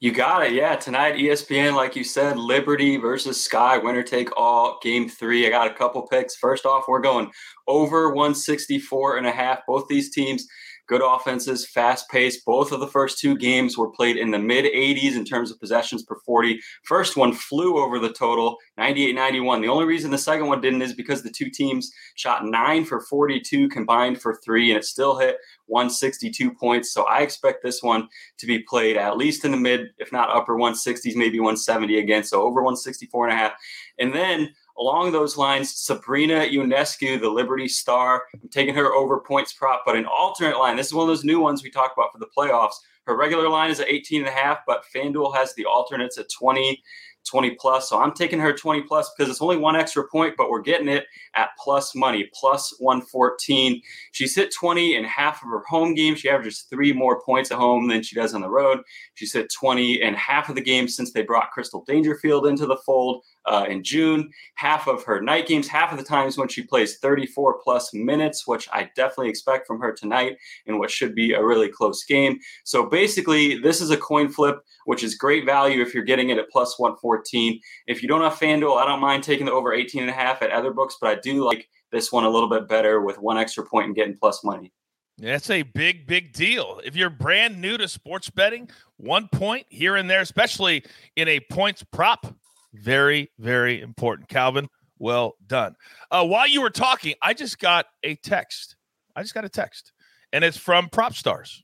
You 0.01 0.13
got 0.13 0.47
it. 0.47 0.53
Yeah. 0.53 0.77
Tonight, 0.77 1.17
ESPN, 1.17 1.75
like 1.75 1.97
you 1.97 2.05
said, 2.05 2.39
Liberty 2.39 2.99
versus 2.99 3.43
Sky, 3.43 3.79
winner 3.79 4.05
take 4.05 4.29
all, 4.37 4.79
game 4.81 5.09
three. 5.09 5.45
I 5.45 5.51
got 5.51 5.69
a 5.69 5.75
couple 5.75 6.07
picks. 6.07 6.37
First 6.37 6.65
off, 6.65 6.85
we're 6.87 7.01
going 7.01 7.33
over 7.67 8.11
164 8.15 9.17
and 9.17 9.27
a 9.27 9.33
half. 9.33 9.59
Both 9.67 9.89
these 9.89 10.15
teams 10.15 10.47
good 10.89 11.03
offenses, 11.05 11.67
fast 11.67 12.09
pace. 12.11 12.43
Both 12.43 12.73
of 12.73 12.81
the 12.81 12.89
first 12.89 13.19
two 13.19 13.37
games 13.37 13.77
were 13.77 13.91
played 13.91 14.17
in 14.17 14.31
the 14.31 14.39
mid 14.39 14.65
80s 14.65 15.15
in 15.17 15.25
terms 15.25 15.51
of 15.51 15.61
possessions 15.61 16.03
per 16.03 16.17
40. 16.25 16.59
First 16.83 17.17
one 17.17 17.33
flew 17.33 17.79
over 17.79 17.99
the 17.99 18.13
total, 18.13 18.57
98 18.79 19.15
91. 19.15 19.61
The 19.61 19.69
only 19.69 19.85
reason 19.85 20.11
the 20.11 20.19
second 20.19 20.47
one 20.47 20.61
didn't 20.61 20.83
is 20.83 20.95
because 20.95 21.23
the 21.23 21.31
two 21.31 21.51
teams 21.51 21.93
shot 22.17 22.45
nine 22.45 22.85
for 22.85 23.01
42 23.03 23.69
combined 23.69 24.21
for 24.21 24.41
three, 24.45 24.71
and 24.71 24.79
it 24.79 24.85
still 24.85 25.19
hit 25.19 25.37
162 25.67 26.51
points. 26.53 26.93
So 26.93 27.05
I 27.05 27.21
expect 27.21 27.63
this 27.63 27.83
one 27.83 28.09
to 28.39 28.47
be 28.47 28.61
played 28.61 28.97
at 28.97 29.17
least 29.17 29.45
in 29.45 29.51
the 29.51 29.57
mid, 29.57 29.91
if 29.99 30.11
not 30.11 30.35
upper 30.35 30.57
160s, 30.57 31.15
maybe 31.15 31.39
170 31.39 31.99
again. 31.99 32.25
So 32.25 32.43
over 32.43 32.63
164 32.63 33.29
and 33.29 33.35
a 33.35 33.37
half. 33.37 33.53
And 33.99 34.15
then 34.15 34.55
Along 34.79 35.11
those 35.11 35.37
lines, 35.37 35.75
Sabrina 35.75 36.47
Ionescu, 36.47 37.21
the 37.21 37.29
Liberty 37.29 37.67
Star, 37.67 38.25
I'm 38.41 38.49
taking 38.49 38.75
her 38.75 38.93
over 38.93 39.19
points 39.19 39.53
prop, 39.53 39.83
but 39.85 39.97
an 39.97 40.07
alternate 40.07 40.59
line. 40.59 40.77
This 40.77 40.87
is 40.87 40.95
one 40.95 41.03
of 41.03 41.09
those 41.09 41.25
new 41.25 41.41
ones 41.41 41.63
we 41.63 41.71
talk 41.71 41.93
about 41.97 42.13
for 42.13 42.19
the 42.19 42.29
playoffs. 42.37 42.75
Her 43.05 43.17
regular 43.17 43.49
line 43.49 43.71
is 43.71 43.81
at 43.81 43.89
18 43.89 44.21
and 44.21 44.29
a 44.29 44.33
half, 44.33 44.59
but 44.67 44.85
FanDuel 44.95 45.35
has 45.35 45.55
the 45.55 45.65
alternates 45.65 46.19
at 46.19 46.27
20 46.31 46.81
20 47.29 47.51
plus. 47.53 47.89
So 47.89 48.01
I'm 48.01 48.13
taking 48.13 48.39
her 48.41 48.53
20 48.53 48.83
plus 48.83 49.11
because 49.17 49.31
it's 49.31 49.43
only 49.43 49.57
one 49.57 49.77
extra 49.77 50.07
point, 50.09 50.35
but 50.37 50.51
we're 50.51 50.63
getting 50.63 50.89
it 50.89 51.07
at 51.35 51.51
plus 51.63 51.95
money, 51.95 52.29
plus 52.33 52.75
114. 52.79 53.81
She's 54.13 54.35
hit 54.35 54.53
20 54.53 54.97
in 54.97 55.05
half 55.05 55.43
of 55.43 55.51
her 55.51 55.63
home 55.69 55.95
games. 55.95 56.21
She 56.21 56.31
averages 56.31 56.67
three 56.71 56.93
more 56.93 57.21
points 57.23 57.51
at 57.51 57.59
home 57.59 57.89
than 57.89 58.03
she 58.03 58.15
does 58.15 58.35
on 58.35 58.41
the 58.41 58.51
road. 58.51 58.81
She's 59.15 59.33
hit 59.33 59.53
20 59.53 60.03
in 60.03 60.15
half 60.15 60.49
of 60.49 60.55
the 60.55 60.61
games 60.61 60.97
since 60.97 61.13
they 61.13 61.23
brought 61.23 61.51
Crystal 61.51 61.85
Dangerfield 61.87 62.47
into 62.47 62.67
the 62.67 62.79
fold 62.87 63.25
uh, 63.49 63.65
in 63.65 63.83
June. 63.83 64.31
Half 64.55 64.87
of 64.87 65.03
her 65.05 65.21
night 65.21 65.47
games, 65.47 65.69
half 65.69 65.91
of 65.91 65.99
the 65.99 66.05
times 66.05 66.37
when 66.37 66.49
she 66.49 66.63
plays 66.63 66.99
34 66.99 67.61
plus 67.63 67.93
minutes, 67.95 68.47
which 68.47 68.69
I 68.73 68.91
definitely 68.95 69.31
expect 69.31 69.67
from 69.67 69.81
her 69.81 69.93
tonight 69.93 70.37
in 70.67 70.79
what 70.79 70.91
should 70.91 71.15
be 71.15 71.33
a 71.33 71.45
really 71.45 71.69
close 71.69 72.05
game. 72.05 72.39
So 72.65 72.87
basically, 72.87 73.59
this 73.59 73.81
is 73.81 73.91
a 73.91 73.97
coin 73.97 74.29
flip, 74.29 74.61
which 74.85 75.03
is 75.03 75.15
great 75.15 75.45
value 75.45 75.83
if 75.83 75.95
you're 75.95 76.05
getting 76.05 76.31
it 76.31 76.39
at 76.39 76.51
plus 76.51 76.79
114. 76.79 77.61
If 77.87 78.03
you 78.03 78.09
don't 78.09 78.23
have 78.23 78.35
FanDuel, 78.35 78.77
I 78.77 78.87
don't 78.87 79.01
mind 79.01 79.25
taking 79.25 79.47
the 79.47 79.53
over 79.53 79.73
18 79.73 80.03
and 80.03 80.11
a 80.11 80.15
half 80.15 80.43
at 80.43 80.51
other 80.51 80.73
books, 80.73 80.97
but 81.01 81.11
I 81.11 81.21
do 81.21 81.45
like 81.45 81.69
this 81.91 82.13
one 82.13 82.25
a 82.25 82.31
little 82.31 82.49
bit 82.49 82.69
better 82.69 83.01
with 83.01 83.19
one 83.19 83.39
extra 83.39 83.65
point 83.65 83.87
and 83.87 83.97
getting 83.97 84.17
plus 84.17 84.45
money. 84.45 84.73
That's 85.21 85.51
a 85.51 85.63
big, 85.63 86.07
big 86.07 86.33
deal. 86.33 86.81
If 86.85 86.95
you're 86.95 87.11
brand 87.11 87.61
new 87.61 87.77
to 87.77 87.89
sports 87.89 88.31
betting, 88.31 88.71
one 88.99 89.27
point 89.27 89.67
here 89.69 89.97
and 89.97 90.09
there, 90.09 90.21
especially 90.21 90.85
in 91.17 91.27
a 91.27 91.41
points 91.41 91.83
prop 91.83 92.37
very, 92.75 93.31
very 93.39 93.81
important. 93.81 94.29
Calvin, 94.29 94.69
well 94.99 95.35
done. 95.47 95.75
Uh, 96.11 96.25
while 96.27 96.49
you 96.49 96.61
were 96.61 96.71
talking, 96.71 97.15
I 97.23 97.35
just 97.35 97.59
got 97.59 97.87
a 98.03 98.15
text. 98.17 98.77
I 99.17 99.23
just 99.23 99.35
got 99.35 99.45
a 99.45 99.49
text, 99.49 99.93
and 100.33 100.45
it's 100.45 100.57
from 100.57 100.89
Prop 100.89 101.15
Stars. 101.15 101.63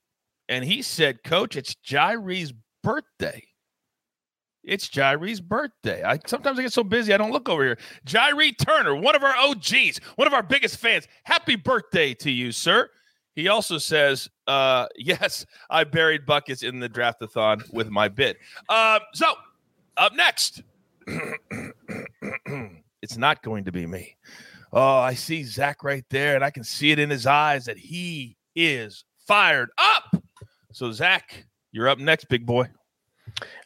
And 0.48 0.64
he 0.64 0.82
said, 0.82 1.22
Coach, 1.24 1.56
it's 1.56 1.74
Jairee's 1.88 2.52
birthday. 2.82 3.42
It's 4.62 4.88
Jairee's 4.88 5.40
birthday. 5.40 6.02
I 6.02 6.18
sometimes 6.26 6.58
I 6.58 6.62
get 6.62 6.72
so 6.72 6.84
busy 6.84 7.12
I 7.12 7.18
don't 7.18 7.32
look 7.32 7.48
over 7.48 7.62
here. 7.62 7.78
Jairee 8.10 8.52
Turner, 8.52 8.96
one 8.96 9.14
of 9.14 9.22
our 9.22 9.36
OGs, 9.36 10.00
one 10.16 10.26
of 10.26 10.32
our 10.32 10.42
biggest 10.42 10.78
fans. 10.78 11.06
Happy 11.24 11.56
birthday 11.56 12.14
to 12.14 12.30
you, 12.30 12.50
sir. 12.50 12.88
He 13.34 13.48
also 13.48 13.78
says, 13.78 14.28
uh, 14.46 14.86
yes, 14.96 15.44
I 15.68 15.84
buried 15.84 16.24
buckets 16.24 16.62
in 16.62 16.80
the 16.80 16.88
draftathon 16.88 17.72
with 17.72 17.90
my 17.90 18.08
bid. 18.08 18.36
Uh, 18.68 19.00
so 19.12 19.34
up 19.96 20.14
next, 20.14 20.62
it's 23.02 23.16
not 23.16 23.42
going 23.42 23.64
to 23.64 23.72
be 23.72 23.86
me. 23.86 24.16
Oh, 24.72 24.98
I 24.98 25.14
see 25.14 25.44
Zach 25.44 25.84
right 25.84 26.04
there, 26.10 26.34
and 26.34 26.44
I 26.44 26.50
can 26.50 26.64
see 26.64 26.90
it 26.90 26.98
in 26.98 27.10
his 27.10 27.26
eyes 27.26 27.64
that 27.66 27.78
he 27.78 28.36
is 28.56 29.04
fired 29.26 29.70
up. 29.78 30.22
So, 30.72 30.90
Zach, 30.90 31.46
you're 31.72 31.88
up 31.88 31.98
next, 31.98 32.28
big 32.28 32.44
boy. 32.44 32.68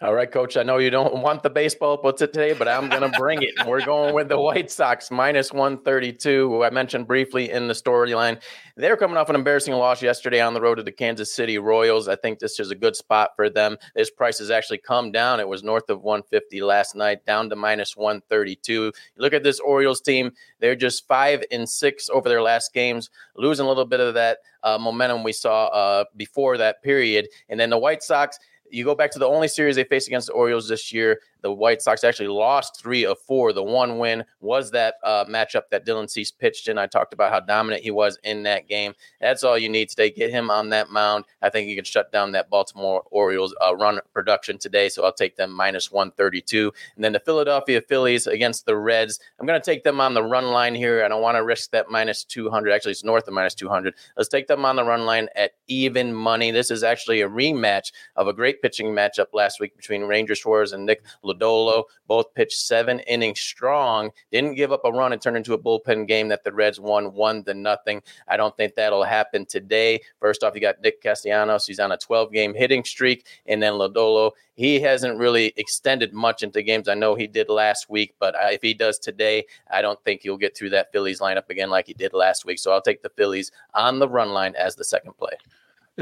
All 0.00 0.14
right, 0.14 0.30
coach. 0.30 0.56
I 0.56 0.62
know 0.62 0.78
you 0.78 0.90
don't 0.90 1.16
want 1.22 1.42
the 1.42 1.50
baseball 1.50 1.98
puts 1.98 2.22
it 2.22 2.32
today, 2.32 2.54
but 2.54 2.68
I'm 2.68 2.88
going 2.88 3.02
to 3.02 3.18
bring 3.18 3.42
it. 3.42 3.52
We're 3.66 3.84
going 3.84 4.14
with 4.14 4.28
the 4.28 4.40
White 4.40 4.70
Sox 4.70 5.10
minus 5.10 5.52
132, 5.52 6.48
who 6.48 6.62
I 6.62 6.70
mentioned 6.70 7.06
briefly 7.06 7.50
in 7.50 7.68
the 7.68 7.75
storyline. 7.75 8.40
They're 8.76 8.96
coming 8.96 9.16
off 9.16 9.28
an 9.28 9.34
embarrassing 9.34 9.75
loss 9.75 10.00
yesterday 10.00 10.40
on 10.40 10.54
the 10.54 10.60
road 10.60 10.76
to 10.76 10.82
the 10.82 10.92
Kansas 10.92 11.34
City 11.34 11.58
Royals. 11.58 12.08
I 12.08 12.16
think 12.16 12.38
this 12.38 12.60
is 12.60 12.70
a 12.70 12.76
good 12.76 12.96
spot 12.96 13.30
for 13.37 13.50
them. 13.50 13.76
This 13.94 14.10
price 14.10 14.38
has 14.38 14.50
actually 14.50 14.78
come 14.78 15.12
down. 15.12 15.40
It 15.40 15.48
was 15.48 15.62
north 15.62 15.90
of 15.90 16.02
150 16.02 16.62
last 16.62 16.94
night, 16.94 17.26
down 17.26 17.50
to 17.50 17.56
minus 17.56 17.96
132. 17.96 18.72
You 18.72 18.92
look 19.16 19.32
at 19.34 19.42
this 19.42 19.60
Orioles 19.60 20.00
team, 20.00 20.30
they're 20.60 20.76
just 20.76 21.06
five 21.06 21.42
and 21.50 21.68
six 21.68 22.08
over 22.08 22.28
their 22.28 22.42
last 22.42 22.72
games, 22.72 23.10
losing 23.37 23.66
a 23.66 23.68
little 23.68 23.84
bit 23.84 24.00
of 24.00 24.14
that 24.14 24.38
uh, 24.62 24.78
momentum 24.78 25.22
we 25.22 25.32
saw 25.32 25.66
uh, 25.66 26.04
before 26.16 26.56
that 26.56 26.82
period. 26.82 27.28
And 27.48 27.58
then 27.58 27.70
the 27.70 27.78
White 27.78 28.02
Sox, 28.02 28.38
you 28.70 28.84
go 28.84 28.94
back 28.94 29.10
to 29.12 29.18
the 29.18 29.26
only 29.26 29.48
series 29.48 29.76
they 29.76 29.84
faced 29.84 30.08
against 30.08 30.26
the 30.28 30.32
Orioles 30.32 30.68
this 30.68 30.92
year 30.92 31.20
the 31.42 31.52
White 31.52 31.83
Sox 31.83 32.04
actually 32.04 32.28
lost 32.28 32.80
three 32.80 33.04
of 33.04 33.18
four. 33.18 33.52
The 33.52 33.62
one 33.62 33.99
win 33.99 34.25
was 34.40 34.71
that 34.73 34.95
uh, 35.04 35.25
matchup 35.26 35.71
that 35.71 35.87
Dylan 35.87 36.11
Cease 36.11 36.30
pitched 36.30 36.68
in. 36.68 36.78
I 36.78 36.87
talked 36.87 37.12
about 37.12 37.33
how 37.33 37.40
dominant 37.40 37.83
he 37.83 37.90
was 37.90 38.18
in 38.25 38.42
that 38.45 38.68
game. 38.68 38.95
That's 39.21 39.45
all 39.45 39.59
you 39.59 39.68
need 39.68 39.88
today. 39.88 40.11
Get 40.11 40.30
him 40.30 40.50
on 40.50 40.68
that 40.71 40.90
mound. 40.90 41.25
I 41.42 41.49
think 41.49 41.68
he 41.68 41.75
can 41.75 41.85
shut 41.85 42.12
down 42.12 42.33
that 42.33 42.50
Baltimore 42.50 43.02
Orioles 43.11 43.54
uh, 43.64 43.75
run 43.76 44.00
production 44.12 44.59
today. 44.59 44.88
So 44.88 45.04
I'll 45.04 45.12
take 45.12 45.37
them 45.37 45.52
minus 45.52 45.92
132. 45.92 46.73
And 46.97 47.04
then 47.04 47.12
the 47.12 47.21
Philadelphia 47.21 47.80
Phillies 47.80 48.26
against 48.26 48.66
the 48.66 48.76
Reds. 48.76 49.21
I'm 49.38 49.47
going 49.47 49.61
to 49.61 49.64
take 49.64 49.85
them 49.85 50.00
on 50.00 50.14
the 50.14 50.23
run 50.23 50.47
line 50.47 50.75
here. 50.75 51.04
I 51.04 51.09
don't 51.09 51.23
want 51.23 51.37
to 51.37 51.45
risk 51.45 51.71
that 51.71 51.90
minus 51.90 52.25
200. 52.25 52.73
Actually, 52.73 52.92
it's 52.92 53.04
north 53.04 53.28
of 53.28 53.35
minus 53.35 53.54
200. 53.54 53.95
Let's 54.16 54.28
take 54.28 54.47
them 54.47 54.64
on 54.64 54.76
the 54.76 54.85
run 54.85 55.07
line 55.07 55.28
at 55.37 55.52
even 55.68 56.12
money. 56.12 56.50
This 56.50 56.71
is 56.71 56.83
actually 56.83 57.21
a 57.21 57.28
rematch 57.28 57.92
of 58.16 58.26
a 58.28 58.33
great 58.33 58.61
pitching 58.62 58.88
matchup 58.88 59.26
last 59.33 59.61
week 59.61 59.76
between 59.76 60.02
Ranger 60.02 60.35
Suarez 60.35 60.73
and 60.73 60.87
Nick 60.87 61.02
Lodolo. 61.28 61.85
Both 62.06 62.35
pitched 62.35 62.58
seven 62.58 63.00
innings 63.00 63.40
strong. 63.40 64.11
Didn't 64.32 64.54
give 64.54 64.73
up 64.73 64.82
a 64.85 64.90
run 64.90 65.12
and 65.12 65.20
turned 65.20 65.37
into 65.37 65.54
a 65.54 65.58
bullpen 65.58 66.08
game 66.08 66.28
that 66.28 66.44
the 66.44 66.52
Reds 66.52 66.80
won 66.80 67.12
one 67.14 67.44
to 67.44 67.54
nothing. 67.54 68.02
I 68.26 68.37
don't 68.37 68.56
think 68.56 68.75
that'll 68.75 69.04
happen 69.04 69.47
today. 69.47 70.00
First 70.20 70.42
off, 70.42 70.54
you 70.54 70.61
got 70.61 70.80
Nick 70.80 71.02
Castellanos. 71.02 71.66
He's 71.66 71.80
on 71.80 71.92
a 71.92 71.99
12 71.99 72.32
game 72.32 72.54
hitting 72.54 72.85
streak. 72.85 73.26
And 73.47 73.62
then 73.62 73.75
Lodolo, 73.75 74.32
he 74.54 74.80
hasn't 74.80 75.18
really 75.18 75.52
extended 75.56 76.12
much 76.12 76.42
into 76.42 76.62
games. 76.62 76.88
I 76.88 76.94
know 76.94 77.14
he 77.14 77.26
did 77.26 77.49
last 77.49 77.88
week, 77.88 78.14
but 78.18 78.35
uh, 78.35 78.49
if 78.50 78.62
he 78.62 78.75
does 78.75 78.99
today, 78.99 79.47
I 79.70 79.82
don't 79.82 80.02
think 80.04 80.23
he'll 80.23 80.37
get 80.37 80.56
through 80.56 80.70
that 80.70 80.92
Phillies 80.92 81.20
lineup 81.20 81.49
again 81.50 81.70
like 81.70 81.87
he 81.87 81.94
did 81.94 82.12
last 82.12 82.44
week. 82.44 82.58
So 82.58 82.73
I'll 82.73 82.82
take 82.82 83.02
the 83.02 83.11
Phillies 83.11 83.52
on 83.75 83.99
the 83.99 84.08
run 84.08 84.30
line 84.30 84.54
as 84.56 84.76
the 84.76 84.85
second 84.85 85.16
play. 85.16 85.32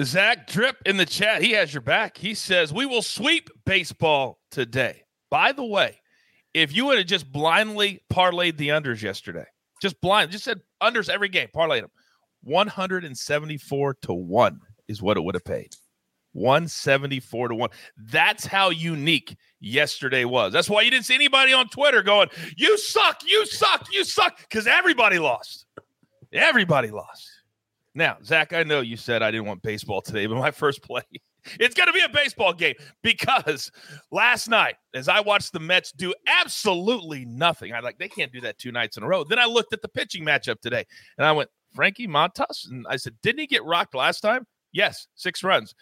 Zach 0.02 0.46
Drip 0.46 0.76
in 0.84 0.98
the 0.98 1.06
chat, 1.06 1.42
he 1.42 1.52
has 1.52 1.72
your 1.72 1.80
back. 1.80 2.18
He 2.18 2.34
says, 2.34 2.72
We 2.72 2.84
will 2.84 3.02
sweep 3.02 3.48
baseball 3.64 4.38
today. 4.50 5.05
By 5.30 5.52
the 5.52 5.64
way, 5.64 6.00
if 6.54 6.74
you 6.74 6.86
would 6.86 6.98
have 6.98 7.06
just 7.06 7.30
blindly 7.30 8.02
parlayed 8.12 8.56
the 8.56 8.68
unders 8.68 9.02
yesterday, 9.02 9.46
just 9.82 10.00
blind, 10.00 10.30
just 10.30 10.44
said 10.44 10.60
unders 10.82 11.08
every 11.08 11.28
game, 11.28 11.48
parlayed 11.54 11.82
them, 11.82 11.90
174 12.42 13.94
to 14.02 14.14
1 14.14 14.60
is 14.88 15.02
what 15.02 15.16
it 15.16 15.20
would 15.20 15.34
have 15.34 15.44
paid. 15.44 15.74
174 16.32 17.48
to 17.48 17.54
1. 17.54 17.70
That's 17.96 18.44
how 18.44 18.70
unique 18.70 19.36
yesterday 19.58 20.24
was. 20.24 20.52
That's 20.52 20.68
why 20.68 20.82
you 20.82 20.90
didn't 20.90 21.06
see 21.06 21.14
anybody 21.14 21.52
on 21.52 21.68
Twitter 21.68 22.02
going, 22.02 22.28
You 22.56 22.76
suck, 22.78 23.22
you 23.26 23.46
suck, 23.46 23.88
you 23.92 24.04
suck, 24.04 24.38
because 24.38 24.66
everybody 24.66 25.18
lost. 25.18 25.66
Everybody 26.32 26.90
lost. 26.90 27.26
Now, 27.94 28.18
Zach, 28.22 28.52
I 28.52 28.62
know 28.62 28.82
you 28.82 28.98
said 28.98 29.22
I 29.22 29.30
didn't 29.30 29.46
want 29.46 29.62
baseball 29.62 30.02
today, 30.02 30.26
but 30.26 30.36
my 30.36 30.50
first 30.50 30.82
play, 30.84 31.02
it's 31.60 31.74
going 31.74 31.86
to 31.86 31.92
be 31.92 32.00
a 32.00 32.08
baseball 32.08 32.52
game 32.52 32.74
because 33.02 33.70
last 34.10 34.48
night, 34.48 34.76
as 34.94 35.08
I 35.08 35.20
watched 35.20 35.52
the 35.52 35.60
Mets 35.60 35.92
do 35.92 36.14
absolutely 36.26 37.24
nothing, 37.24 37.72
I 37.72 37.80
like 37.80 37.98
they 37.98 38.08
can't 38.08 38.32
do 38.32 38.40
that 38.42 38.58
two 38.58 38.72
nights 38.72 38.96
in 38.96 39.02
a 39.02 39.08
row. 39.08 39.24
Then 39.24 39.38
I 39.38 39.46
looked 39.46 39.72
at 39.72 39.82
the 39.82 39.88
pitching 39.88 40.24
matchup 40.24 40.60
today, 40.60 40.84
and 41.18 41.26
I 41.26 41.32
went 41.32 41.50
Frankie 41.74 42.08
Montas, 42.08 42.70
and 42.70 42.86
I 42.88 42.96
said, 42.96 43.14
didn't 43.22 43.40
he 43.40 43.46
get 43.46 43.64
rocked 43.64 43.94
last 43.94 44.20
time? 44.20 44.46
Yes, 44.72 45.06
six 45.14 45.42
runs. 45.42 45.74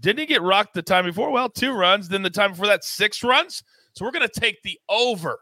Didn't 0.00 0.20
he 0.20 0.26
get 0.26 0.42
rocked 0.42 0.74
the 0.74 0.82
time 0.82 1.04
before? 1.04 1.30
Well, 1.30 1.48
two 1.48 1.72
runs. 1.72 2.08
Then 2.08 2.22
the 2.22 2.30
time 2.30 2.52
before 2.52 2.66
that, 2.66 2.84
six 2.84 3.22
runs. 3.22 3.62
So 3.94 4.04
we're 4.04 4.10
going 4.10 4.28
to 4.28 4.40
take 4.40 4.62
the 4.62 4.78
over 4.88 5.38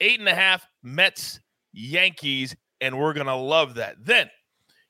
eight 0.00 0.20
and 0.20 0.28
a 0.28 0.34
half 0.34 0.66
Mets 0.82 1.40
Yankees, 1.72 2.54
and 2.80 2.98
we're 2.98 3.14
going 3.14 3.26
to 3.26 3.34
love 3.34 3.74
that. 3.74 3.96
Then 3.98 4.28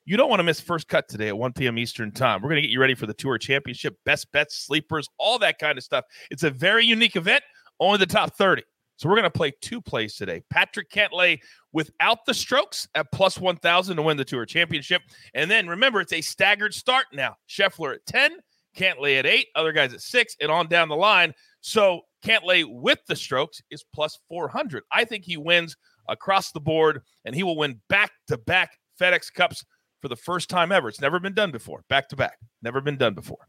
you 0.05 0.17
don't 0.17 0.29
want 0.29 0.39
to 0.39 0.43
miss 0.43 0.59
first 0.59 0.87
cut 0.87 1.07
today 1.09 1.29
at 1.29 1.37
1 1.37 1.53
p.m. 1.53 1.79
Eastern 1.79 2.11
time. 2.11 2.41
We're 2.41 2.49
going 2.49 2.61
to 2.61 2.67
get 2.67 2.71
you 2.71 2.79
ready 2.79 2.93
for 2.93 3.07
the 3.07 3.13
tour 3.13 3.37
championship, 3.39 3.97
best 4.05 4.31
bets, 4.31 4.55
sleepers, 4.55 5.09
all 5.17 5.39
that 5.39 5.57
kind 5.57 5.77
of 5.77 5.83
stuff. 5.83 6.05
It's 6.29 6.43
a 6.43 6.51
very 6.51 6.85
unique 6.85 7.15
event, 7.15 7.43
only 7.79 7.97
the 7.97 8.05
top 8.05 8.35
30. 8.35 8.63
So 8.97 9.09
we're 9.09 9.15
going 9.15 9.23
to 9.23 9.29
play 9.31 9.51
two 9.61 9.81
plays 9.81 10.15
today. 10.15 10.43
Patrick 10.49 10.89
Cantlay 10.89 11.39
without 11.73 12.19
the 12.25 12.33
strokes 12.33 12.87
at 12.95 13.11
plus 13.11 13.39
1,000 13.39 13.97
to 13.97 14.01
win 14.01 14.15
the 14.15 14.23
tour 14.23 14.45
championship. 14.45 15.01
And 15.33 15.49
then 15.49 15.67
remember, 15.67 15.99
it's 15.99 16.13
a 16.13 16.21
staggered 16.21 16.73
start 16.73 17.07
now. 17.11 17.35
Scheffler 17.49 17.95
at 17.95 18.05
10, 18.05 18.37
Cantlay 18.77 19.17
at 19.17 19.25
8, 19.25 19.47
other 19.55 19.73
guys 19.73 19.93
at 19.93 20.01
6, 20.01 20.35
and 20.39 20.51
on 20.51 20.67
down 20.67 20.87
the 20.87 20.95
line. 20.95 21.33
So 21.61 22.01
Cantlay 22.23 22.63
with 22.63 22.99
the 23.07 23.15
strokes 23.15 23.61
is 23.71 23.83
plus 23.93 24.19
400. 24.29 24.83
I 24.91 25.03
think 25.03 25.25
he 25.25 25.35
wins 25.35 25.75
across 26.07 26.51
the 26.51 26.61
board, 26.61 27.01
and 27.25 27.35
he 27.35 27.43
will 27.43 27.57
win 27.57 27.81
back 27.89 28.11
to 28.27 28.37
back 28.37 28.77
FedEx 28.99 29.33
Cups 29.33 29.65
for 30.05 30.09
the 30.09 30.15
first 30.15 30.51
time 30.51 30.71
ever. 30.71 30.87
It's 30.87 31.01
never 31.01 31.19
been 31.19 31.33
done 31.33 31.49
before, 31.49 31.83
back 31.89 32.09
to 32.09 32.15
back. 32.15 32.37
Never 32.61 32.79
been 32.79 32.95
done 32.95 33.15
before. 33.15 33.47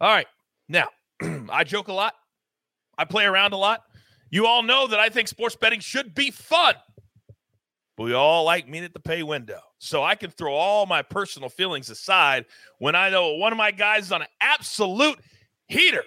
All 0.00 0.08
right. 0.08 0.26
Now, 0.66 0.88
I 1.50 1.64
joke 1.64 1.88
a 1.88 1.92
lot, 1.92 2.14
I 2.96 3.04
play 3.04 3.26
around 3.26 3.52
a 3.52 3.58
lot. 3.58 3.82
You 4.30 4.46
all 4.46 4.62
know 4.62 4.86
that 4.86 4.98
I 4.98 5.10
think 5.10 5.28
sports 5.28 5.54
betting 5.54 5.80
should 5.80 6.14
be 6.14 6.30
fun. 6.30 6.76
But 7.98 8.04
we 8.04 8.14
all 8.14 8.44
like 8.44 8.66
meet 8.66 8.84
at 8.84 8.94
the 8.94 9.00
pay 9.00 9.22
window. 9.22 9.60
So 9.80 10.02
I 10.02 10.14
can 10.14 10.30
throw 10.30 10.54
all 10.54 10.86
my 10.86 11.02
personal 11.02 11.50
feelings 11.50 11.90
aside 11.90 12.46
when 12.78 12.94
I 12.94 13.10
know 13.10 13.34
one 13.34 13.52
of 13.52 13.58
my 13.58 13.70
guys 13.70 14.04
is 14.06 14.12
on 14.12 14.22
an 14.22 14.28
absolute 14.40 15.18
heater. 15.66 16.04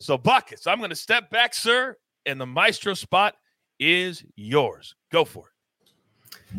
So, 0.00 0.16
Buckets, 0.16 0.66
I'm 0.66 0.78
going 0.78 0.88
to 0.88 0.96
step 0.96 1.28
back, 1.28 1.52
sir, 1.52 1.94
and 2.24 2.40
the 2.40 2.46
maestro 2.46 2.94
spot 2.94 3.34
is 3.78 4.24
yours. 4.34 4.94
Go 5.12 5.26
for 5.26 5.48
it. 5.48 5.55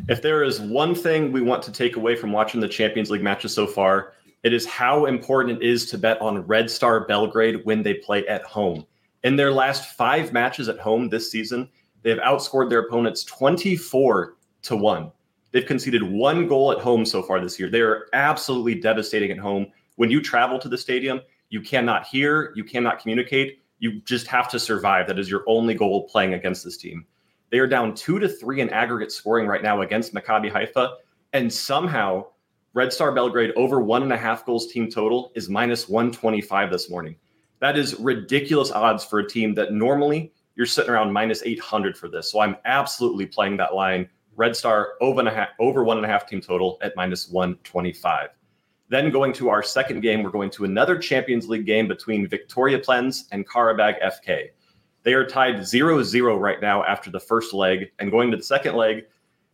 If 0.08 0.22
there 0.22 0.44
is 0.44 0.60
one 0.60 0.96
thing 0.96 1.32
we 1.32 1.42
want 1.42 1.64
to 1.64 1.72
take 1.72 1.96
away 1.96 2.16
from 2.16 2.32
watching 2.32 2.62
the 2.62 2.68
Champions 2.68 3.10
League 3.10 3.24
matches 3.24 3.54
so 3.54 3.68
far, 3.68 4.14
it 4.44 4.54
is 4.54 4.66
how 4.66 5.06
important 5.06 5.62
it 5.62 5.68
is 5.68 5.86
to 5.88 5.98
bet 5.98 6.22
on 6.22 6.46
Red 6.46 6.70
Star 6.70 7.06
Belgrade 7.06 7.66
when 7.66 7.84
they 7.84 7.96
play 7.96 8.26
at 8.28 8.44
home. 8.44 8.86
In 9.24 9.36
their 9.36 9.52
last 9.52 9.96
five 9.96 10.32
matches 10.32 10.70
at 10.70 10.80
home 10.80 11.10
this 11.10 11.32
season, 11.32 11.70
they've 12.04 12.20
outscored 12.20 12.70
their 12.70 12.80
opponents 12.80 13.24
24 13.24 14.36
to 14.64 14.76
1. 14.76 15.12
They've 15.52 15.66
conceded 15.66 16.04
one 16.04 16.48
goal 16.48 16.72
at 16.72 16.80
home 16.80 17.06
so 17.06 17.24
far 17.24 17.40
this 17.40 17.60
year. 17.60 17.70
They 17.70 17.82
are 17.82 18.08
absolutely 18.14 18.76
devastating 18.76 19.32
at 19.32 19.40
home. 19.40 19.68
When 19.96 20.12
you 20.12 20.22
travel 20.22 20.60
to 20.60 20.70
the 20.70 20.78
stadium, 20.78 21.22
you 21.50 21.62
cannot 21.62 22.06
hear, 22.06 22.54
you 22.56 22.64
cannot 22.64 23.00
communicate. 23.00 23.62
You 23.80 24.02
just 24.02 24.28
have 24.28 24.50
to 24.50 24.60
survive. 24.60 25.08
That 25.08 25.20
is 25.20 25.30
your 25.30 25.44
only 25.48 25.74
goal 25.74 26.08
playing 26.08 26.34
against 26.34 26.64
this 26.64 26.78
team. 26.78 27.06
They 27.50 27.60
are 27.60 27.68
down 27.68 27.96
two 27.96 28.20
to 28.20 28.28
three 28.28 28.62
in 28.62 28.70
aggregate 28.70 29.12
scoring 29.12 29.48
right 29.48 29.64
now 29.64 29.82
against 29.82 30.14
Maccabi 30.14 30.52
Haifa. 30.52 30.96
And 31.34 31.52
somehow, 31.52 32.28
Red 32.74 32.92
Star 32.92 33.12
Belgrade 33.12 33.54
over 33.56 33.82
one 33.82 34.04
and 34.04 34.14
a 34.14 34.18
half 34.18 34.46
goals 34.46 34.68
team 34.68 34.90
total 34.90 35.32
is 35.36 35.50
minus 35.50 35.88
125 35.88 36.72
this 36.72 36.90
morning. 36.90 37.16
That 37.60 37.78
is 37.78 38.00
ridiculous 38.00 38.72
odds 38.72 39.04
for 39.04 39.20
a 39.20 39.28
team 39.28 39.56
that 39.56 39.74
normally 39.74 40.32
you're 40.56 40.66
sitting 40.66 40.92
around 40.92 41.12
minus 41.14 41.42
800 41.44 41.98
for 41.98 42.08
this. 42.08 42.32
So 42.32 42.40
I'm 42.40 42.58
absolutely 42.66 43.26
playing 43.26 43.58
that 43.58 43.74
line. 43.74 44.10
Red 44.36 44.56
Star 44.56 44.94
over, 45.02 45.20
and 45.20 45.30
a 45.30 45.34
half, 45.34 45.50
over 45.60 45.84
one 45.84 45.98
and 45.98 46.06
a 46.06 46.10
half 46.10 46.28
team 46.28 46.42
total 46.42 46.78
at 46.82 46.96
minus 46.96 47.30
125. 47.30 48.30
Then 48.90 49.12
going 49.12 49.34
to 49.34 49.50
our 49.50 49.64
second 49.64 50.02
game, 50.02 50.24
we're 50.24 50.30
going 50.30 50.52
to 50.52 50.66
another 50.66 50.98
Champions 50.98 51.50
League 51.50 51.66
game 51.66 51.88
between 51.88 52.28
Viktoria 52.28 52.84
Plzeň 52.84 53.24
and 53.32 53.48
Qarabag 53.48 54.02
FK. 54.02 54.50
They 55.08 55.14
are 55.14 55.26
tied 55.26 55.66
0 55.66 56.04
0 56.04 56.38
right 56.38 56.62
now 56.62 56.84
after 56.84 57.10
the 57.10 57.22
first 57.22 57.54
leg. 57.54 57.92
And 57.98 58.12
going 58.12 58.30
to 58.30 58.36
the 58.36 58.44
second 58.44 58.76
leg, 58.76 59.06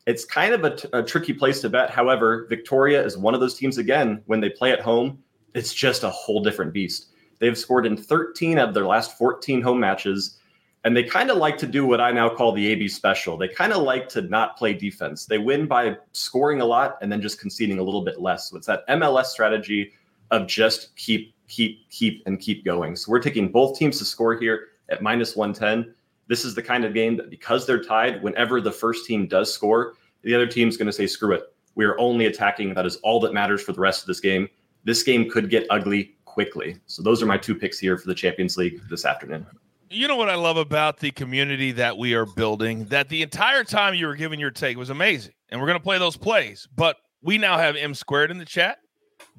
it's 0.08 0.26
kind 0.26 0.52
of 0.52 0.64
a, 0.64 0.76
t- 0.76 0.88
a 0.94 1.04
tricky 1.04 1.32
place 1.32 1.62
to 1.62 1.70
bet. 1.70 1.92
However, 1.92 2.48
Viktoria 2.50 3.06
is 3.06 3.20
one 3.20 3.36
of 3.36 3.40
those 3.40 3.54
teams, 3.54 3.78
again, 3.78 4.24
when 4.26 4.40
they 4.40 4.50
play 4.50 4.72
at 4.72 4.80
home, 4.80 5.20
it's 5.54 5.72
just 5.72 6.04
a 6.04 6.10
whole 6.10 6.42
different 6.42 6.74
beast. 6.74 7.10
They've 7.38 7.56
scored 7.56 7.86
in 7.86 7.96
13 7.96 8.58
of 8.58 8.74
their 8.74 8.88
last 8.88 9.16
14 9.16 9.62
home 9.62 9.80
matches. 9.80 10.40
And 10.86 10.98
they 10.98 11.04
kind 11.04 11.30
of 11.30 11.38
like 11.38 11.60
to 11.60 11.68
do 11.68 11.86
what 11.86 12.02
I 12.02 12.12
now 12.12 12.30
call 12.30 12.54
the 12.54 12.66
AB 12.70 12.88
special. 12.88 13.38
They 13.38 13.48
kind 13.48 13.74
of 13.74 13.84
like 13.84 14.10
to 14.10 14.24
not 14.24 14.58
play 14.58 14.74
defense. 14.74 15.28
They 15.28 15.38
win 15.38 15.68
by 15.68 15.98
scoring 16.14 16.62
a 16.62 16.66
lot 16.66 16.98
and 17.04 17.12
then 17.12 17.22
just 17.22 17.40
conceding 17.40 17.78
a 17.78 17.84
little 17.84 18.04
bit 18.04 18.20
less. 18.20 18.50
So 18.50 18.58
it's 18.58 18.66
that 18.66 18.88
MLS 18.88 19.26
strategy 19.26 19.92
of 20.32 20.48
just 20.48 20.96
keep, 20.96 21.36
keep, 21.48 21.88
keep, 21.92 22.24
and 22.26 22.40
keep 22.40 22.66
going. 22.66 22.96
So 22.96 23.12
we're 23.12 23.22
taking 23.22 23.52
both 23.52 23.78
teams 23.78 24.00
to 24.00 24.06
score 24.06 24.34
here 24.34 24.70
at 24.90 25.02
minus 25.02 25.36
110. 25.36 25.94
This 26.28 26.46
is 26.46 26.56
the 26.56 26.64
kind 26.64 26.86
of 26.86 26.94
game 26.94 27.18
that 27.18 27.30
because 27.30 27.66
they're 27.66 27.84
tied, 27.84 28.24
whenever 28.24 28.62
the 28.62 28.72
first 28.72 29.06
team 29.06 29.28
does 29.28 29.54
score, 29.54 29.94
the 30.24 30.34
other 30.34 30.48
team's 30.48 30.78
going 30.78 30.86
to 30.88 30.94
say, 30.94 31.08
screw 31.08 31.34
it. 31.34 31.54
We 31.76 31.86
are 31.86 32.00
only 32.00 32.28
attacking. 32.28 32.74
That 32.74 32.86
is 32.86 32.98
all 32.98 33.20
that 33.22 33.34
matters 33.34 33.62
for 33.62 33.74
the 33.74 33.82
rest 33.82 34.02
of 34.02 34.08
this 34.08 34.20
game. 34.20 34.48
This 34.84 35.04
game 35.04 35.30
could 35.30 35.50
get 35.50 35.66
ugly 35.70 36.16
quickly. 36.26 36.78
So 36.88 37.02
those 37.02 37.22
are 37.22 37.26
my 37.26 37.38
two 37.38 37.56
picks 37.56 37.80
here 37.80 37.98
for 37.98 38.08
the 38.08 38.16
Champions 38.16 38.58
League 38.58 38.82
this 38.90 39.06
afternoon. 39.06 39.46
You 39.90 40.08
know 40.08 40.16
what 40.16 40.30
I 40.30 40.36
love 40.36 40.58
about 40.58 41.00
the 41.00 41.12
community 41.12 41.72
that 41.74 41.98
we 41.98 42.16
are 42.16 42.26
building? 42.26 42.86
That 42.86 43.10
the 43.10 43.22
entire 43.22 43.64
time 43.64 43.94
you 43.94 44.08
were 44.08 44.16
giving 44.16 44.40
your 44.40 44.50
take 44.50 44.78
was 44.78 44.90
amazing. 44.90 45.34
And 45.50 45.62
we're 45.62 45.68
going 45.68 45.78
to 45.78 45.84
play 45.84 46.00
those 46.00 46.18
plays. 46.18 46.68
But 46.76 46.98
we 47.22 47.38
now 47.38 47.58
have 47.58 47.76
M 47.76 47.94
squared 47.94 48.32
in 48.32 48.38
the 48.38 48.46
chat, 48.46 48.80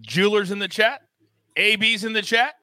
Jewelers 0.00 0.50
in 0.50 0.58
the 0.58 0.68
chat, 0.68 1.02
AB's 1.56 2.04
in 2.04 2.12
the 2.12 2.22
chat, 2.22 2.54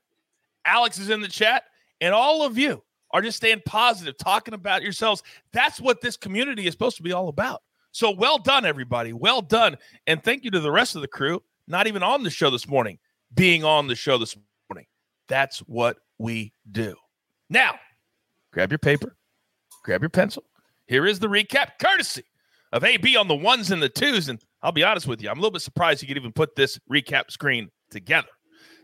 Alex 0.65 0.98
is 1.00 1.10
in 1.10 1.22
the 1.22 1.28
chat, 1.28 1.63
and 2.02 2.14
all 2.14 2.44
of 2.44 2.58
you 2.58 2.84
are 3.12 3.22
just 3.22 3.38
staying 3.38 3.62
positive, 3.66 4.18
talking 4.18 4.54
about 4.54 4.82
yourselves. 4.82 5.24
That's 5.54 5.80
what 5.80 6.02
this 6.02 6.18
community 6.18 6.66
is 6.66 6.74
supposed 6.74 6.98
to 6.98 7.04
be 7.04 7.14
all 7.14 7.30
about. 7.30 7.62
So 7.92 8.12
well 8.12 8.38
done, 8.38 8.66
everybody. 8.66 9.14
Well 9.14 9.42
done. 9.42 9.78
And 10.08 10.24
thank 10.24 10.44
you 10.44 10.52
to 10.52 10.60
the 10.60 10.72
rest 10.72 10.96
of 10.96 11.02
the 11.02 11.08
crew, 11.08 11.44
not 11.68 11.88
even 11.88 12.04
on 12.04 12.24
the 12.24 12.30
show 12.30 12.50
this 12.50 12.68
morning, 12.68 12.98
being 13.34 13.64
on 13.64 13.88
the 13.88 13.96
show 13.96 14.18
this 14.18 14.36
morning. 14.70 14.88
That's 15.28 15.60
what 15.60 15.98
we 16.18 16.54
do. 16.72 16.96
Now, 17.50 17.76
grab 18.54 18.72
your 18.72 18.80
paper, 18.80 19.16
grab 19.84 20.02
your 20.02 20.10
pencil. 20.10 20.44
Here 20.88 21.06
is 21.06 21.20
the 21.20 21.28
recap, 21.28 21.72
courtesy 21.80 22.24
of 22.72 22.84
AB 22.84 23.16
on 23.18 23.28
the 23.28 23.36
ones 23.36 23.72
and 23.72 23.82
the 23.82 23.90
twos. 23.90 24.30
And 24.30 24.42
I'll 24.62 24.72
be 24.72 24.84
honest 24.84 25.08
with 25.08 25.22
you, 25.22 25.30
I'm 25.30 25.38
a 25.38 25.42
little 25.42 25.52
bit 25.52 25.62
surprised 25.62 26.02
you 26.02 26.08
could 26.08 26.18
even 26.18 26.32
put 26.32 26.56
this 26.56 26.80
recap 26.90 27.30
screen 27.30 27.70
together. 27.90 28.28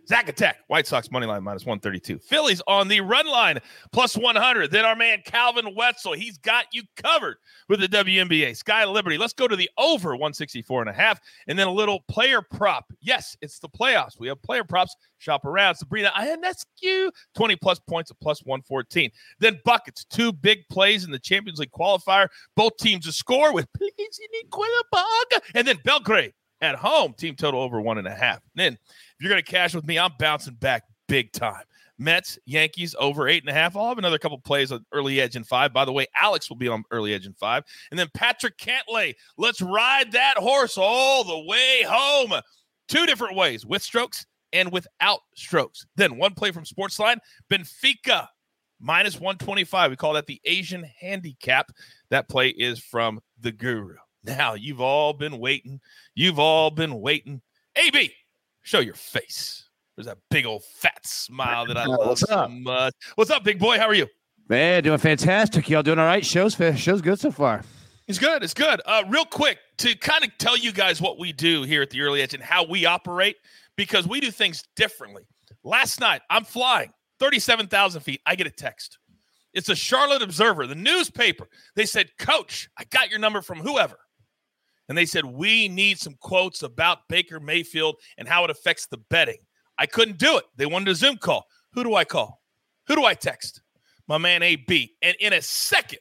Zach 0.07 0.29
Attack, 0.29 0.59
White 0.67 0.87
Sox 0.87 1.11
money 1.11 1.25
line 1.25 1.43
minus 1.43 1.65
132. 1.65 2.19
Phillies 2.19 2.61
on 2.65 2.87
the 2.87 3.01
run 3.01 3.27
line 3.27 3.59
plus 3.91 4.15
100. 4.15 4.71
Then 4.71 4.85
our 4.85 4.95
man 4.95 5.21
Calvin 5.25 5.75
Wetzel, 5.75 6.13
he's 6.13 6.37
got 6.37 6.65
you 6.71 6.83
covered 6.95 7.37
with 7.67 7.81
the 7.81 7.89
WNBA. 7.89 8.55
Sky 8.55 8.85
Liberty, 8.85 9.17
let's 9.17 9.33
go 9.33 9.47
to 9.47 9.55
the 9.55 9.69
over 9.77 10.11
164 10.11 10.81
and 10.81 10.89
a 10.89 10.93
half. 10.93 11.19
And 11.47 11.59
then 11.59 11.67
a 11.67 11.71
little 11.71 12.05
player 12.07 12.41
prop. 12.41 12.85
Yes, 13.01 13.35
it's 13.41 13.59
the 13.59 13.67
playoffs. 13.67 14.17
We 14.17 14.29
have 14.29 14.41
player 14.41 14.63
props. 14.63 14.95
Shop 15.19 15.45
around. 15.45 15.75
Sabrina 15.75 16.11
Ionescu, 16.15 17.09
20 17.35 17.55
plus 17.57 17.79
points 17.79 18.11
at 18.11 18.19
plus 18.21 18.43
114. 18.45 19.11
Then 19.39 19.59
buckets, 19.65 20.05
two 20.05 20.31
big 20.31 20.59
plays 20.69 21.03
in 21.03 21.11
the 21.11 21.19
Champions 21.19 21.59
League 21.59 21.71
qualifier. 21.71 22.27
Both 22.55 22.77
teams 22.77 23.05
to 23.05 23.11
score 23.11 23.53
with 23.53 23.67
please 23.73 23.91
you 23.97 24.27
need 24.31 24.49
Quillabug. 24.51 25.39
And 25.55 25.67
then 25.67 25.79
Belgrade 25.83 26.33
at 26.61 26.75
home, 26.75 27.13
team 27.13 27.35
total 27.35 27.61
over 27.61 27.79
one 27.81 27.97
and 27.97 28.07
a 28.07 28.13
half. 28.13 28.39
then 28.55 28.73
if 28.73 29.21
you're 29.21 29.29
going 29.29 29.43
to 29.43 29.51
cash 29.51 29.73
with 29.73 29.85
me, 29.85 29.99
I'm 29.99 30.11
bouncing 30.19 30.55
back 30.55 30.83
big 31.07 31.31
time. 31.31 31.63
Mets, 31.99 32.37
Yankees 32.45 32.95
over 32.99 33.27
eight 33.27 33.43
and 33.43 33.49
a 33.49 33.53
half. 33.53 33.75
I'll 33.75 33.87
have 33.87 33.97
another 33.97 34.19
couple 34.19 34.37
plays 34.37 34.71
on 34.71 34.85
early 34.91 35.19
edge 35.19 35.35
in 35.35 35.43
five. 35.43 35.73
By 35.73 35.85
the 35.85 35.91
way, 35.91 36.05
Alex 36.21 36.49
will 36.49 36.57
be 36.57 36.67
on 36.67 36.83
early 36.91 37.13
edge 37.13 37.25
in 37.25 37.33
five. 37.33 37.63
And 37.89 37.99
then 37.99 38.07
Patrick 38.13 38.57
Cantlay. 38.57 39.15
Let's 39.37 39.61
ride 39.61 40.11
that 40.11 40.37
horse 40.37 40.77
all 40.77 41.23
the 41.23 41.39
way 41.47 41.83
home. 41.87 42.39
Two 42.87 43.05
different 43.05 43.35
ways 43.35 43.65
with 43.65 43.81
strokes 43.81 44.25
and 44.53 44.71
without 44.71 45.19
strokes. 45.35 45.85
Then 45.95 46.17
one 46.17 46.33
play 46.35 46.51
from 46.51 46.65
Sportsline 46.65 47.17
Benfica 47.51 48.27
minus 48.79 49.15
125. 49.15 49.91
We 49.91 49.97
call 49.97 50.13
that 50.13 50.27
the 50.27 50.39
Asian 50.45 50.85
handicap. 50.99 51.71
That 52.09 52.29
play 52.29 52.49
is 52.49 52.79
from 52.79 53.19
the 53.39 53.51
guru. 53.51 53.95
Now, 54.27 54.53
you've 54.55 54.81
all 54.81 55.13
been 55.13 55.39
waiting. 55.39 55.79
You've 56.13 56.37
all 56.39 56.69
been 56.69 56.99
waiting. 57.01 57.41
AB, 57.75 58.11
show 58.61 58.79
your 58.79 58.93
face. 58.95 59.69
There's 59.95 60.05
that 60.07 60.17
big 60.29 60.45
old 60.45 60.63
fat 60.63 61.05
smile 61.05 61.65
that 61.67 61.77
I 61.77 61.85
love 61.87 62.07
what's 62.07 62.21
so 62.21 62.35
up? 62.35 62.51
much. 62.51 62.93
What's 63.15 63.31
up, 63.31 63.43
big 63.43 63.57
boy? 63.57 63.79
How 63.79 63.87
are 63.87 63.93
you? 63.93 64.07
Man, 64.49 64.83
doing 64.83 64.97
fantastic. 64.97 65.69
Y'all 65.69 65.83
doing 65.83 65.99
all 65.99 66.05
right? 66.05 66.25
Show's 66.25 66.55
show's 66.79 67.01
good 67.01 67.19
so 67.19 67.31
far. 67.31 67.63
It's 68.07 68.19
good. 68.19 68.43
It's 68.43 68.53
good. 68.53 68.81
Uh, 68.85 69.03
real 69.09 69.25
quick 69.25 69.57
to 69.79 69.95
kind 69.95 70.23
of 70.23 70.31
tell 70.37 70.57
you 70.57 70.71
guys 70.71 71.01
what 71.01 71.19
we 71.19 71.33
do 71.33 71.63
here 71.63 71.81
at 71.81 71.89
the 71.89 72.01
Early 72.01 72.21
Edge 72.21 72.33
and 72.33 72.41
how 72.43 72.65
we 72.65 72.85
operate 72.85 73.35
because 73.75 74.07
we 74.07 74.19
do 74.21 74.31
things 74.31 74.63
differently. 74.75 75.23
Last 75.63 75.99
night, 75.99 76.21
I'm 76.29 76.45
flying 76.45 76.93
37,000 77.19 78.01
feet. 78.01 78.21
I 78.25 78.35
get 78.35 78.47
a 78.47 78.51
text. 78.51 78.99
It's 79.53 79.69
a 79.69 79.75
Charlotte 79.75 80.21
Observer, 80.21 80.67
the 80.67 80.75
newspaper. 80.75 81.47
They 81.75 81.85
said, 81.85 82.11
Coach, 82.17 82.69
I 82.77 82.83
got 82.85 83.09
your 83.09 83.19
number 83.19 83.41
from 83.41 83.59
whoever. 83.59 83.97
And 84.89 84.97
they 84.97 85.05
said, 85.05 85.25
We 85.25 85.67
need 85.67 85.99
some 85.99 86.15
quotes 86.19 86.63
about 86.63 87.07
Baker 87.09 87.39
Mayfield 87.39 87.97
and 88.17 88.27
how 88.27 88.43
it 88.43 88.49
affects 88.49 88.87
the 88.87 88.97
betting. 88.97 89.39
I 89.77 89.85
couldn't 89.85 90.17
do 90.17 90.37
it. 90.37 90.45
They 90.55 90.65
wanted 90.65 90.89
a 90.89 90.95
Zoom 90.95 91.17
call. 91.17 91.45
Who 91.73 91.83
do 91.83 91.95
I 91.95 92.05
call? 92.05 92.41
Who 92.87 92.95
do 92.95 93.05
I 93.05 93.13
text? 93.13 93.61
My 94.07 94.17
man 94.17 94.41
AB. 94.41 94.95
And 95.01 95.15
in 95.19 95.33
a 95.33 95.41
second, 95.41 95.99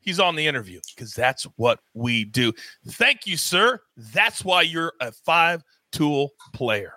he's 0.00 0.20
on 0.20 0.36
the 0.36 0.46
interview 0.46 0.80
because 0.94 1.14
that's 1.14 1.44
what 1.56 1.80
we 1.94 2.24
do. 2.24 2.52
Thank 2.86 3.26
you, 3.26 3.36
sir. 3.36 3.80
That's 3.96 4.44
why 4.44 4.62
you're 4.62 4.92
a 5.00 5.12
five 5.12 5.62
tool 5.92 6.30
player. 6.52 6.92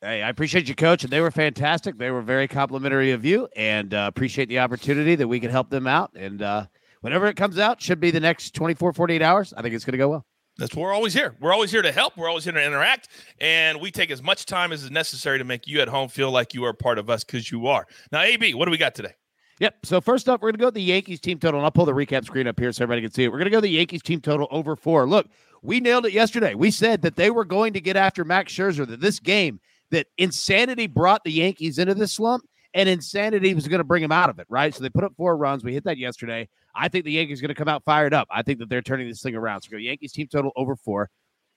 Hey, 0.00 0.20
I 0.22 0.30
appreciate 0.30 0.68
you, 0.68 0.74
coach, 0.74 1.04
and 1.04 1.12
they 1.12 1.20
were 1.20 1.30
fantastic. 1.30 1.96
They 1.96 2.10
were 2.10 2.22
very 2.22 2.48
complimentary 2.48 3.12
of 3.12 3.24
you, 3.24 3.48
and 3.54 3.94
uh, 3.94 4.06
appreciate 4.08 4.48
the 4.48 4.58
opportunity 4.58 5.14
that 5.14 5.28
we 5.28 5.38
could 5.38 5.52
help 5.52 5.70
them 5.70 5.86
out. 5.86 6.10
And 6.16 6.42
uh, 6.42 6.66
whenever 7.02 7.26
it 7.26 7.36
comes 7.36 7.56
out, 7.56 7.80
should 7.80 8.00
be 8.00 8.10
the 8.10 8.18
next 8.18 8.52
24, 8.52 8.94
48 8.94 9.22
hours. 9.22 9.54
I 9.56 9.62
think 9.62 9.76
it's 9.76 9.84
going 9.84 9.92
to 9.92 9.98
go 9.98 10.08
well. 10.08 10.26
That's 10.58 10.76
we're 10.76 10.92
always 10.92 11.14
here. 11.14 11.34
We're 11.40 11.52
always 11.52 11.70
here 11.70 11.82
to 11.82 11.92
help. 11.92 12.16
We're 12.16 12.28
always 12.28 12.44
here 12.44 12.52
to 12.52 12.64
interact. 12.64 13.08
And 13.40 13.80
we 13.80 13.90
take 13.90 14.10
as 14.10 14.22
much 14.22 14.46
time 14.46 14.70
as 14.72 14.84
is 14.84 14.90
necessary 14.90 15.38
to 15.38 15.44
make 15.44 15.66
you 15.66 15.80
at 15.80 15.88
home 15.88 16.08
feel 16.08 16.30
like 16.30 16.52
you 16.52 16.64
are 16.64 16.70
a 16.70 16.74
part 16.74 16.98
of 16.98 17.08
us 17.08 17.24
because 17.24 17.50
you 17.50 17.66
are. 17.66 17.86
Now, 18.10 18.20
AB, 18.20 18.54
what 18.54 18.66
do 18.66 18.70
we 18.70 18.78
got 18.78 18.94
today? 18.94 19.14
Yep. 19.60 19.86
So 19.86 20.00
first 20.00 20.28
up, 20.28 20.42
we're 20.42 20.48
going 20.48 20.58
to 20.58 20.60
go 20.60 20.66
with 20.66 20.74
the 20.74 20.82
Yankees 20.82 21.20
team 21.20 21.38
total, 21.38 21.60
and 21.60 21.64
I'll 21.64 21.70
pull 21.70 21.84
the 21.84 21.92
recap 21.92 22.24
screen 22.24 22.46
up 22.46 22.58
here 22.58 22.72
so 22.72 22.82
everybody 22.82 23.02
can 23.02 23.12
see 23.12 23.24
it. 23.24 23.28
We're 23.28 23.38
going 23.38 23.44
to 23.44 23.50
go 23.50 23.60
the 23.60 23.68
Yankees 23.68 24.02
team 24.02 24.20
total 24.20 24.48
over 24.50 24.76
four. 24.76 25.08
Look, 25.08 25.28
we 25.62 25.78
nailed 25.80 26.04
it 26.04 26.12
yesterday. 26.12 26.54
We 26.54 26.70
said 26.70 27.02
that 27.02 27.16
they 27.16 27.30
were 27.30 27.44
going 27.44 27.72
to 27.74 27.80
get 27.80 27.96
after 27.96 28.24
Max 28.24 28.52
Scherzer. 28.52 28.86
That 28.86 29.00
this 29.00 29.20
game, 29.20 29.60
that 29.90 30.08
insanity 30.18 30.86
brought 30.86 31.22
the 31.24 31.32
Yankees 31.32 31.78
into 31.78 31.94
this 31.94 32.14
slump, 32.14 32.44
and 32.74 32.88
insanity 32.88 33.54
was 33.54 33.68
going 33.68 33.80
to 33.80 33.84
bring 33.84 34.02
them 34.02 34.12
out 34.12 34.30
of 34.30 34.38
it. 34.38 34.46
Right. 34.48 34.74
So 34.74 34.82
they 34.82 34.90
put 34.90 35.04
up 35.04 35.12
four 35.16 35.36
runs. 35.36 35.64
We 35.64 35.72
hit 35.72 35.84
that 35.84 35.98
yesterday. 35.98 36.48
I 36.74 36.88
think 36.88 37.04
the 37.04 37.12
Yankees 37.12 37.40
are 37.40 37.42
going 37.42 37.54
to 37.54 37.58
come 37.58 37.68
out 37.68 37.84
fired 37.84 38.14
up. 38.14 38.28
I 38.30 38.42
think 38.42 38.58
that 38.60 38.68
they're 38.68 38.82
turning 38.82 39.08
this 39.08 39.22
thing 39.22 39.34
around. 39.34 39.62
So 39.62 39.70
go 39.70 39.76
Yankees 39.76 40.12
team 40.12 40.28
total 40.30 40.52
over 40.56 40.76
four. 40.76 41.10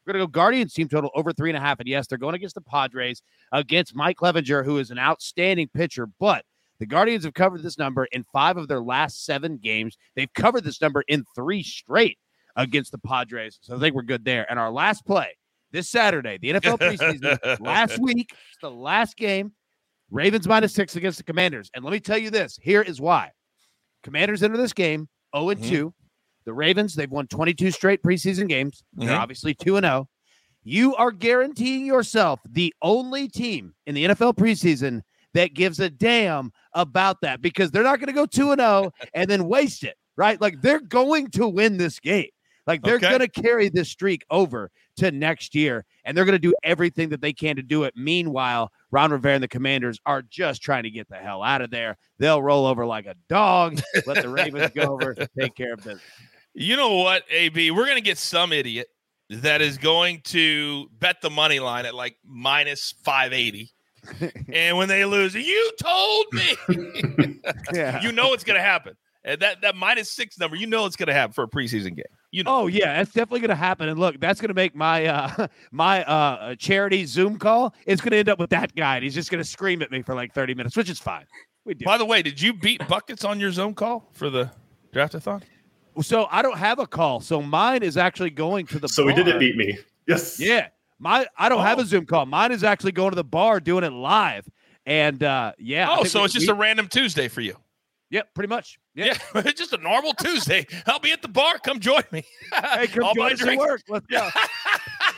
We're 0.06 0.13
going 0.13 0.21
to 0.21 0.28
go 0.28 0.32
Guardians 0.32 0.73
team 0.73 0.88
total 0.88 1.10
over 1.15 1.34
three 1.34 1.49
and 1.49 1.58
a 1.58 1.62
half. 1.62 1.80
And 1.80 1.88
yes, 1.88 2.08
they're 2.08 2.17
going 2.17 2.36
against 2.36 2.56
the 2.56 2.62
Padres, 2.62 3.21
against 3.51 3.95
Mike 3.95 4.17
Clevinger, 4.17 4.63
who 4.63 4.78
is 4.78 4.91
an 4.91 4.99
outstanding 4.99 5.69
pitcher, 5.73 6.08
but 6.19 6.45
the 6.80 6.86
Guardians 6.86 7.23
have 7.23 7.34
covered 7.34 7.63
this 7.63 7.78
number 7.78 8.06
in 8.12 8.25
five 8.34 8.58
of 8.58 8.67
their 8.67 8.82
last 8.82 9.25
seven 9.25 9.58
games. 9.58 9.97
They've 10.15 10.34
covered 10.34 10.63
this 10.63 10.82
number 10.82 11.04
in 11.08 11.23
three 11.34 11.63
straight 11.63 12.19
against 12.56 12.91
the 12.91 12.97
Padres. 12.97 13.60
So 13.62 13.75
I 13.75 13.80
think 13.80 13.95
we're 13.95 14.04
good 14.04 14.25
there. 14.25 14.45
And 14.49 14.60
our 14.60 14.71
last 14.71 15.06
play 15.06 15.38
this 15.71 15.89
Saturday, 15.89 16.38
the 16.38 16.51
NFL 16.51 16.80
preseason, 16.80 17.60
last 17.60 17.97
week, 18.01 18.32
it's 18.32 18.62
the 18.62 18.71
last 18.71 19.15
game. 19.15 19.54
Ravens 20.11 20.47
minus 20.47 20.73
six 20.73 20.95
against 20.95 21.17
the 21.17 21.23
Commanders. 21.23 21.69
And 21.73 21.83
let 21.83 21.91
me 21.91 21.99
tell 21.99 22.17
you 22.17 22.29
this 22.29 22.57
here 22.61 22.81
is 22.81 23.01
why. 23.01 23.31
Commanders 24.03 24.43
enter 24.43 24.57
this 24.57 24.73
game 24.73 25.07
0 25.35 25.49
and 25.49 25.63
2. 25.63 25.93
The 26.45 26.53
Ravens, 26.53 26.93
they've 26.95 27.09
won 27.09 27.27
22 27.27 27.71
straight 27.71 28.03
preseason 28.03 28.47
games. 28.47 28.83
They're 28.93 29.15
Mhm. 29.15 29.19
obviously 29.19 29.55
2 29.55 29.77
and 29.77 29.83
0. 29.85 30.07
You 30.63 30.95
are 30.95 31.11
guaranteeing 31.11 31.85
yourself 31.85 32.39
the 32.49 32.73
only 32.81 33.27
team 33.27 33.73
in 33.85 33.95
the 33.95 34.05
NFL 34.05 34.33
preseason 34.33 35.01
that 35.33 35.53
gives 35.53 35.79
a 35.79 35.89
damn 35.89 36.51
about 36.73 37.21
that 37.21 37.41
because 37.41 37.71
they're 37.71 37.83
not 37.83 37.99
going 37.99 38.07
to 38.07 38.13
go 38.13 38.25
2 38.25 38.51
and 38.51 38.61
0 38.61 38.91
and 39.15 39.29
then 39.29 39.45
waste 39.47 39.83
it, 39.83 39.95
right? 40.17 40.39
Like 40.39 40.61
they're 40.61 40.79
going 40.81 41.29
to 41.31 41.47
win 41.47 41.77
this 41.77 41.99
game. 41.99 42.29
Like 42.67 42.81
they're 42.83 42.95
Okay. 42.95 43.09
going 43.09 43.19
to 43.21 43.27
carry 43.41 43.69
this 43.69 43.89
streak 43.89 44.23
over 44.29 44.71
to 44.97 45.12
next 45.12 45.55
year 45.55 45.86
and 46.03 46.15
they're 46.15 46.25
going 46.25 46.34
to 46.34 46.39
do 46.39 46.53
everything 46.63 47.10
that 47.10 47.21
they 47.21 47.34
can 47.34 47.55
to 47.55 47.62
do 47.62 47.84
it. 47.84 47.93
Meanwhile, 47.95 48.71
Ron 48.91 49.12
Rivera 49.12 49.36
and 49.36 49.43
the 49.43 49.47
Commanders 49.47 49.99
are 50.05 50.21
just 50.21 50.62
trying 50.62 50.84
to 50.84 50.89
get 50.89 51.10
the 51.10 51.17
hell 51.17 51.43
out 51.43 51.62
of 51.62 51.71
there. 51.71 51.97
They'll 52.19 52.41
roll 52.41 52.65
over 52.65 52.86
like 52.86 53.05
a 53.05 53.15
dog, 53.27 53.81
let 54.05 54.21
the 54.21 54.29
Ravens 54.29 54.71
go 54.73 54.93
over, 54.93 55.15
take 55.39 55.55
care 55.55 55.73
of 55.73 55.79
business. 55.84 56.01
You 56.53 56.77
know 56.77 56.95
what, 56.95 57.23
AB? 57.29 57.71
We're 57.71 57.86
going 57.86 57.97
to 57.97 58.01
get 58.01 58.17
some 58.17 58.53
idiot 58.53 58.88
that 59.29 59.62
is 59.62 59.77
going 59.77 60.21
to 60.25 60.88
bet 60.99 61.21
the 61.21 61.29
money 61.29 61.60
line 61.60 61.86
at 61.86 61.95
like 61.95 62.17
minus 62.25 62.93
580. 63.03 63.71
and 64.53 64.77
when 64.77 64.88
they 64.88 65.03
lose, 65.03 65.34
you 65.34 65.71
told 65.81 66.25
me. 66.31 66.55
Yeah. 67.73 68.01
You 68.01 68.12
know 68.12 68.34
it's 68.34 68.43
going 68.43 68.58
to 68.58 68.63
happen. 68.63 68.95
And 69.23 69.39
that, 69.41 69.62
that 69.62 69.75
minus 69.75 70.12
six 70.12 70.39
number, 70.39 70.55
you 70.55 70.65
know 70.65 70.86
it's 70.86 70.95
going 70.95 71.08
to 71.08 71.13
happen 71.13 71.34
for 71.34 71.43
a 71.43 71.47
preseason 71.47 71.95
game. 71.95 72.05
You 72.35 72.43
know. 72.43 72.51
Oh 72.63 72.67
yeah, 72.67 72.97
that's 72.97 73.11
definitely 73.13 73.39
going 73.39 73.49
to 73.49 73.55
happen. 73.55 73.87
And 73.89 73.99
look, 73.99 74.19
that's 74.19 74.41
going 74.41 74.49
to 74.49 74.53
make 74.55 74.75
my 74.75 75.05
uh 75.05 75.47
my 75.71 76.03
uh 76.03 76.55
charity 76.55 77.05
Zoom 77.05 77.37
call. 77.39 77.73
It's 77.85 78.01
going 78.01 78.11
to 78.11 78.17
end 78.17 78.29
up 78.29 78.39
with 78.39 78.49
that 78.49 78.75
guy. 78.75 78.95
And 78.95 79.03
he's 79.03 79.13
just 79.15 79.31
going 79.31 79.41
to 79.43 79.49
scream 79.49 79.81
at 79.81 79.89
me 79.91 80.01
for 80.01 80.13
like 80.15 80.33
thirty 80.33 80.53
minutes, 80.53 80.75
which 80.75 80.89
is 80.89 80.99
fine. 80.99 81.25
We 81.63 81.73
do. 81.73 81.85
By 81.85 81.97
the 81.97 82.05
way, 82.05 82.21
did 82.21 82.41
you 82.41 82.53
beat 82.53 82.85
buckets 82.87 83.23
on 83.23 83.39
your 83.39 83.51
Zoom 83.51 83.73
call 83.73 84.09
for 84.13 84.29
the 84.29 84.51
draftathon? 84.93 85.43
So 86.01 86.27
I 86.29 86.41
don't 86.41 86.57
have 86.57 86.77
a 86.79 86.85
call. 86.85 87.21
So 87.21 87.41
mine 87.41 87.81
is 87.81 87.95
actually 87.95 88.31
going 88.31 88.65
to 88.67 88.79
the. 88.79 88.89
So 88.89 89.05
we 89.05 89.13
bar. 89.13 89.23
didn't 89.23 89.39
beat 89.39 89.55
me. 89.55 89.77
Yes. 90.07 90.39
Yeah, 90.39 90.67
my 90.99 91.25
I 91.37 91.47
don't 91.49 91.61
have 91.63 91.79
Oh. 91.79 91.83
a 91.83 91.85
Zoom 91.85 92.05
call. 92.05 92.25
Mine 92.25 92.51
is 92.51 92.63
actually 92.65 92.91
going 92.91 93.11
to 93.11 93.15
the 93.15 93.23
bar, 93.23 93.59
doing 93.61 93.83
it 93.85 93.93
live. 93.93 94.45
And 94.85 95.23
uh 95.23 95.53
yeah. 95.57 95.87
Oh, 95.89 96.03
so 96.03 96.19
we- 96.19 96.25
it's 96.25 96.33
just 96.33 96.47
we- 96.47 96.51
a 96.51 96.55
random 96.55 96.87
Tuesday 96.89 97.27
for 97.29 97.39
you. 97.41 97.55
Yep, 98.15 98.34
pretty 98.34 98.47
much. 98.47 98.80
Yeah. 98.93 99.08
Yeah, 99.08 99.17
it's 99.41 99.60
just 99.60 99.73
a 99.73 99.78
normal 99.78 100.13
Tuesday. 100.13 100.65
I'll 100.86 100.99
be 100.99 101.12
at 101.12 101.21
the 101.21 101.28
bar. 101.28 101.60
Come 101.65 101.82
join 101.82 102.04
me. 102.13 102.23
Hey, 102.54 102.88
come 102.88 103.04
I'll 103.08 103.13
join 103.13 103.34
us 103.34 103.41
at 103.41 103.45
drinks. 103.45 103.60
work. 103.60 103.82
Let's 103.89 104.06
go. 104.06 104.30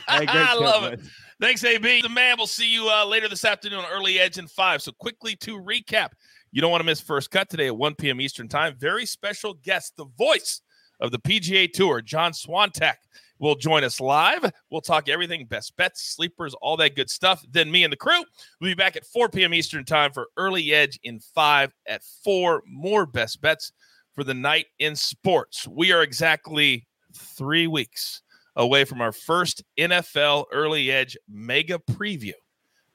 Hey, 0.08 0.24
great 0.24 0.30
I 0.30 0.54
love 0.54 0.84
it. 0.84 1.00
Thanks, 1.38 1.62
AB. 1.62 2.00
The 2.00 2.08
man. 2.08 2.36
We'll 2.38 2.46
see 2.46 2.66
you 2.72 2.88
uh, 2.88 3.04
later 3.04 3.28
this 3.28 3.44
afternoon 3.44 3.80
on 3.80 3.84
Early 3.92 4.18
Edge 4.18 4.38
in 4.38 4.48
five. 4.48 4.80
So 4.80 4.90
quickly 4.90 5.36
to 5.36 5.60
recap, 5.60 6.08
you 6.50 6.62
don't 6.62 6.70
want 6.70 6.80
to 6.80 6.86
miss 6.86 6.98
First 6.98 7.30
Cut 7.30 7.50
today 7.50 7.66
at 7.66 7.76
1 7.76 7.94
p.m. 7.96 8.18
Eastern 8.18 8.48
Time. 8.48 8.74
Very 8.78 9.04
special 9.04 9.52
guest, 9.52 9.92
the 9.98 10.06
voice 10.16 10.62
of 10.98 11.10
the 11.10 11.18
PGA 11.18 11.70
Tour, 11.70 12.00
John 12.00 12.32
Swantek, 12.32 12.94
will 13.38 13.54
join 13.54 13.84
us 13.84 14.00
live. 14.00 14.50
We'll 14.70 14.80
talk 14.80 15.08
everything, 15.08 15.46
best 15.46 15.76
bets, 15.76 16.14
sleepers, 16.14 16.54
all 16.54 16.76
that 16.78 16.96
good 16.96 17.10
stuff. 17.10 17.44
Then 17.50 17.70
me 17.70 17.84
and 17.84 17.92
the 17.92 17.96
crew 17.96 18.24
will 18.60 18.68
be 18.68 18.74
back 18.74 18.96
at 18.96 19.06
4 19.06 19.28
p.m. 19.28 19.54
Eastern 19.54 19.84
Time 19.84 20.12
for 20.12 20.28
Early 20.36 20.72
Edge 20.72 20.98
in 21.02 21.20
five 21.20 21.72
at 21.86 22.02
four. 22.24 22.62
More 22.66 23.06
best 23.06 23.40
bets 23.40 23.72
for 24.14 24.24
the 24.24 24.34
night 24.34 24.66
in 24.78 24.96
sports. 24.96 25.66
We 25.68 25.92
are 25.92 26.02
exactly 26.02 26.86
three 27.14 27.66
weeks 27.66 28.22
away 28.56 28.84
from 28.84 29.00
our 29.00 29.12
first 29.12 29.62
NFL 29.78 30.46
Early 30.52 30.90
Edge 30.90 31.16
mega 31.28 31.78
preview. 31.78 32.32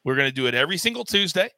We're 0.04 0.16
going 0.16 0.28
to 0.28 0.36
do 0.36 0.48
it 0.48 0.54
every 0.54 0.78
single 0.78 1.06
Tuesday. 1.06 1.50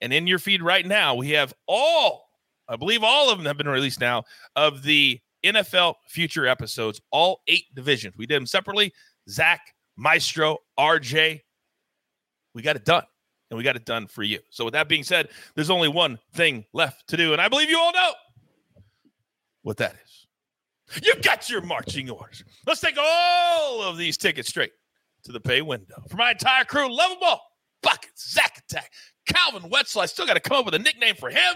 And 0.00 0.12
in 0.12 0.26
your 0.26 0.38
feed 0.38 0.62
right 0.62 0.86
now, 0.86 1.14
we 1.14 1.30
have 1.30 1.52
all, 1.68 2.28
I 2.68 2.76
believe 2.76 3.04
all 3.04 3.30
of 3.30 3.36
them 3.36 3.46
have 3.46 3.58
been 3.58 3.68
released 3.68 4.00
now, 4.00 4.24
of 4.56 4.82
the 4.82 5.20
NFL 5.44 5.94
future 6.06 6.46
episodes, 6.46 7.00
all 7.10 7.40
eight 7.48 7.74
divisions. 7.74 8.16
We 8.16 8.26
did 8.26 8.36
them 8.36 8.46
separately. 8.46 8.92
Zach, 9.28 9.74
Maestro, 9.96 10.58
RJ. 10.78 11.40
We 12.54 12.62
got 12.62 12.76
it 12.76 12.84
done. 12.84 13.04
And 13.50 13.58
we 13.58 13.64
got 13.64 13.74
it 13.76 13.84
done 13.84 14.06
for 14.06 14.22
you. 14.22 14.38
So, 14.50 14.64
with 14.64 14.74
that 14.74 14.88
being 14.88 15.02
said, 15.02 15.28
there's 15.56 15.70
only 15.70 15.88
one 15.88 16.20
thing 16.34 16.64
left 16.72 17.08
to 17.08 17.16
do. 17.16 17.32
And 17.32 17.42
I 17.42 17.48
believe 17.48 17.68
you 17.68 17.78
all 17.78 17.92
know 17.92 18.12
what 19.62 19.76
that 19.78 19.96
is. 20.04 21.02
You've 21.04 21.22
got 21.22 21.48
your 21.50 21.60
marching 21.60 22.10
orders. 22.10 22.44
Let's 22.66 22.80
take 22.80 22.96
all 22.98 23.82
of 23.82 23.96
these 23.96 24.16
tickets 24.16 24.48
straight 24.48 24.72
to 25.24 25.32
the 25.32 25.40
pay 25.40 25.62
window. 25.62 26.02
For 26.08 26.16
my 26.16 26.32
entire 26.32 26.64
crew, 26.64 26.94
love 26.94 27.10
them 27.10 27.18
all. 27.22 27.42
Buckets, 27.82 28.32
Zach 28.32 28.62
Attack, 28.68 28.92
Calvin 29.26 29.70
Wetzel. 29.70 30.02
I 30.02 30.06
still 30.06 30.26
got 30.26 30.34
to 30.34 30.40
come 30.40 30.58
up 30.58 30.64
with 30.64 30.74
a 30.74 30.78
nickname 30.78 31.14
for 31.14 31.30
him. 31.30 31.54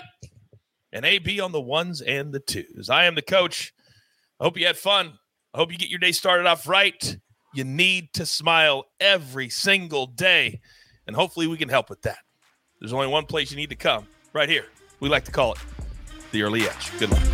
And 0.95 1.05
AB 1.05 1.41
on 1.41 1.53
the 1.53 1.61
ones 1.61 2.01
and 2.01 2.33
the 2.33 2.41
twos. 2.41 2.89
I 2.89 3.05
am 3.05 3.17
the 3.17 3.23
coach. 3.23 3.75
I 4.41 4.45
hope 4.45 4.57
you 4.57 4.65
had 4.67 4.79
fun. 4.79 5.19
I 5.53 5.59
hope 5.59 5.73
you 5.73 5.77
get 5.77 5.91
your 5.91 5.99
day 5.99 6.13
started 6.13 6.47
off 6.47 6.69
right. 6.69 7.19
You 7.53 7.65
need 7.65 8.13
to 8.15 8.25
smile 8.25 8.85
every 9.01 9.49
single 9.49 10.07
day. 10.07 10.61
And 11.07 11.17
hopefully 11.17 11.49
we 11.49 11.57
can 11.57 11.69
help 11.69 11.91
with 11.91 12.03
that. 12.03 12.19
There's 12.81 12.93
only 12.93 13.09
one 13.09 13.27
place 13.27 13.51
you 13.51 13.57
need 13.57 13.71
to 13.71 13.77
come 13.77 14.07
right 14.33 14.49
here. 14.49 14.67
We 15.01 15.09
like 15.09 15.25
to 15.25 15.33
call 15.33 15.53
it 15.53 15.59
the 16.31 16.43
early 16.43 16.63
edge. 16.69 16.99
Good 16.99 17.11
luck. 17.11 17.34